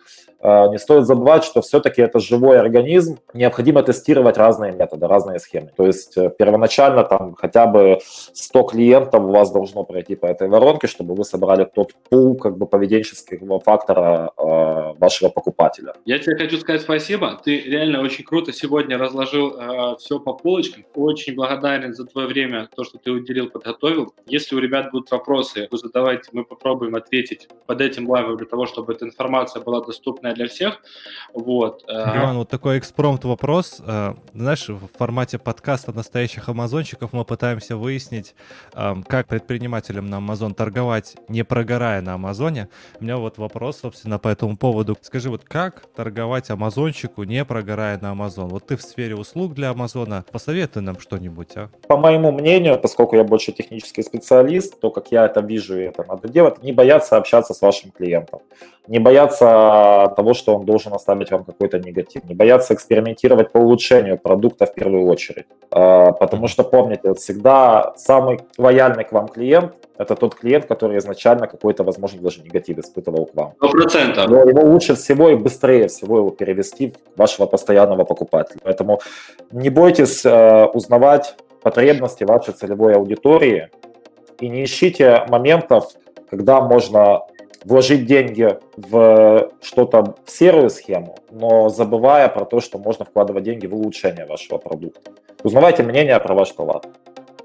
э, 0.41 0.69
не 0.69 0.79
стоит 0.79 1.07
забывать, 1.07 1.45
что 1.45 1.61
все-таки 1.61 2.03
это 2.03 2.19
живой 2.21 2.59
организм, 2.59 3.19
необходимо 3.35 3.83
тестировать 3.83 4.37
разные 4.37 4.73
методы, 4.73 5.07
разные 5.07 5.39
схемы. 5.39 5.71
То 5.77 5.87
есть 5.87 6.17
э, 6.17 6.31
первоначально 6.39 7.05
там 7.05 7.35
хотя 7.35 7.67
бы 7.67 7.99
100 8.33 8.63
клиентов 8.65 9.23
у 9.23 9.31
вас 9.31 9.51
должно 9.51 9.85
пройти 9.85 10.17
по 10.17 10.27
этой 10.27 10.49
воронке, 10.49 10.87
чтобы 10.87 11.15
вы 11.15 11.25
собрали 11.25 11.65
тот 11.65 11.93
пул 12.09 12.37
как 12.37 12.57
бы 12.57 12.67
поведенческого 12.67 13.61
фактора 13.61 14.33
вашего 14.37 15.29
покупателя. 15.29 15.95
Я 16.05 16.19
тебе 16.19 16.37
хочу 16.37 16.59
сказать 16.59 16.83
спасибо 16.83 17.22
спасибо. 17.23 17.43
Ты 17.43 17.61
реально 17.61 18.01
очень 18.01 18.25
круто 18.25 18.53
сегодня 18.53 18.99
разложил 18.99 19.57
э, 19.57 19.97
все 19.99 20.19
по 20.19 20.33
полочкам. 20.35 20.85
Очень 20.95 21.35
благодарен 21.35 21.95
за 21.95 22.05
твое 22.05 22.27
время, 22.27 22.69
то, 22.75 22.85
что 22.85 22.99
ты 22.99 23.11
уделил, 23.11 23.49
подготовил. 23.49 24.15
Если 24.27 24.55
у 24.55 24.59
ребят 24.59 24.91
будут 24.91 25.11
вопросы, 25.11 25.69
вы 25.71 25.79
задавайте, 25.79 26.31
мы 26.33 26.45
попробуем 26.45 26.95
ответить 26.95 27.49
под 27.67 27.81
этим 27.81 28.09
лайвом 28.09 28.37
для 28.37 28.47
того, 28.47 28.67
чтобы 28.67 28.93
эта 28.93 29.05
информация 29.05 29.63
была 29.63 29.81
доступная 29.85 30.35
для 30.35 30.49
всех. 30.49 30.81
Вот. 31.35 31.85
Э. 31.89 32.19
Иван, 32.19 32.39
вот 32.39 32.49
такой 32.49 32.79
экспромт 32.79 33.25
вопрос. 33.25 33.81
Э, 33.87 34.15
знаешь, 34.35 34.69
в 34.69 34.89
формате 34.99 35.39
подкаста 35.39 35.93
настоящих 35.93 36.49
амазончиков 36.49 37.13
мы 37.13 37.25
пытаемся 37.25 37.77
выяснить, 37.77 38.35
э, 38.75 38.95
как 39.07 39.29
предпринимателям 39.29 40.07
на 40.07 40.19
Амазон 40.19 40.55
торговать, 40.55 41.17
не 41.29 41.45
прогорая 41.45 42.01
на 42.03 42.15
Амазоне. 42.15 42.69
У 43.01 43.05
меня 43.05 43.17
вот 43.17 43.39
вопрос, 43.39 43.81
собственно, 43.81 44.19
по 44.19 44.29
этому 44.29 44.57
поводу. 44.57 44.97
Скажи, 45.01 45.31
вот 45.31 45.45
как 45.45 45.87
торговать 45.95 46.51
Амазончик 46.51 47.12
подписчику, 47.13 47.25
не 47.25 47.45
прогорая 47.45 47.99
на 48.01 48.13
Amazon. 48.13 48.49
Вот 48.49 48.67
ты 48.67 48.77
в 48.77 48.83
сфере 48.83 49.15
услуг 49.15 49.55
для 49.55 49.71
Амазона, 49.71 50.25
посоветуй 50.33 50.83
нам 50.83 50.99
что-нибудь, 50.99 51.57
а? 51.57 51.69
По 51.89 51.97
моему 51.97 52.33
мнению, 52.33 52.79
поскольку 52.79 53.17
я 53.17 53.25
больше 53.25 53.53
технический 53.53 54.03
специалист, 54.03 54.81
то, 54.81 54.91
как 54.91 55.13
я 55.13 55.27
это 55.27 55.41
вижу 55.41 55.79
и 55.79 55.83
это 55.83 56.05
надо 56.09 56.29
делать, 56.29 56.63
не 56.63 56.73
бояться 56.73 57.17
общаться 57.17 57.55
с 57.55 57.63
вашим 57.63 57.91
клиентом, 57.91 58.41
не 58.89 58.99
бояться 58.99 60.13
того, 60.17 60.35
что 60.35 60.57
он 60.57 60.65
должен 60.65 60.93
оставить 60.93 61.31
вам 61.31 61.45
какой-то 61.45 61.79
негатив, 61.79 62.25
не 62.25 62.35
бояться 62.35 62.75
экспериментировать 62.75 63.53
по 63.53 63.59
улучшению 63.59 64.19
продукта 64.19 64.67
в 64.67 64.75
первую 64.75 65.07
очередь. 65.07 65.47
А, 65.71 66.13
потому 66.13 66.49
что, 66.49 66.65
помните, 66.65 67.15
всегда 67.15 67.93
самый 67.97 68.39
лояльный 68.59 69.05
к 69.05 69.13
вам 69.13 69.29
клиент 69.29 69.73
это 70.03 70.17
тот 70.17 70.35
клиент, 70.35 70.67
который 70.67 70.99
изначально 70.99 71.47
какой-то, 71.47 71.85
возможно, 71.85 72.21
даже 72.21 72.43
негатив 72.43 72.79
испытывал 72.79 73.27
к 73.27 73.35
вам. 73.35 73.53
100%. 73.61 74.27
Но 74.29 74.49
его 74.49 74.63
лучше 74.63 74.95
всего 74.95 75.31
и 75.31 75.35
быстрее 75.35 75.87
всего 75.87 76.19
его 76.19 76.31
перевести 76.31 76.89
в 76.89 77.02
вашего 77.17 77.47
постоянного 77.47 78.05
покупателя. 78.05 78.61
Поэтому 78.63 79.01
не 79.51 79.71
бойтесь 79.71 80.25
э, 80.25 80.67
узнавать 80.67 81.37
потребности 81.63 82.25
вашей 82.25 82.55
целевой 82.55 82.95
аудитории 82.95 83.71
и 84.41 84.49
не 84.49 84.65
ищите 84.65 85.25
моментов, 85.29 85.93
когда 86.31 86.61
можно 86.61 87.23
вложить 87.65 88.07
деньги 88.07 88.59
в 88.77 89.51
что-то, 89.61 90.17
в 90.25 90.31
серую 90.31 90.71
схему, 90.71 91.17
но 91.31 91.69
забывая 91.69 92.29
про 92.29 92.45
то, 92.45 92.61
что 92.61 92.79
можно 92.79 93.05
вкладывать 93.05 93.45
деньги 93.45 93.67
в 93.67 93.75
улучшение 93.75 94.27
вашего 94.27 94.59
продукта. 94.59 95.13
Узнавайте 95.45 95.83
мнение 95.83 96.19
про 96.19 96.35
ваш 96.35 96.51
товар. 96.51 96.83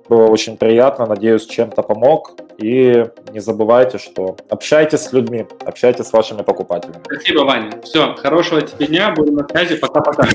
Было 0.09 0.27
очень 0.27 0.57
приятно, 0.57 1.05
надеюсь, 1.05 1.45
чем-то 1.45 1.81
помог. 1.81 2.33
И 2.57 3.05
не 3.31 3.39
забывайте, 3.39 3.97
что 3.97 4.37
общайтесь 4.49 5.01
с 5.01 5.13
людьми, 5.13 5.45
общайтесь 5.65 6.05
с 6.07 6.13
вашими 6.13 6.41
покупателями. 6.41 7.01
Спасибо, 7.03 7.41
Ваня. 7.41 7.71
Все, 7.83 8.15
хорошего 8.15 8.61
тебе 8.61 8.87
дня, 8.87 9.11
будем 9.11 9.35
на 9.35 9.47
связи, 9.47 9.75
пока-пока. 9.77 10.27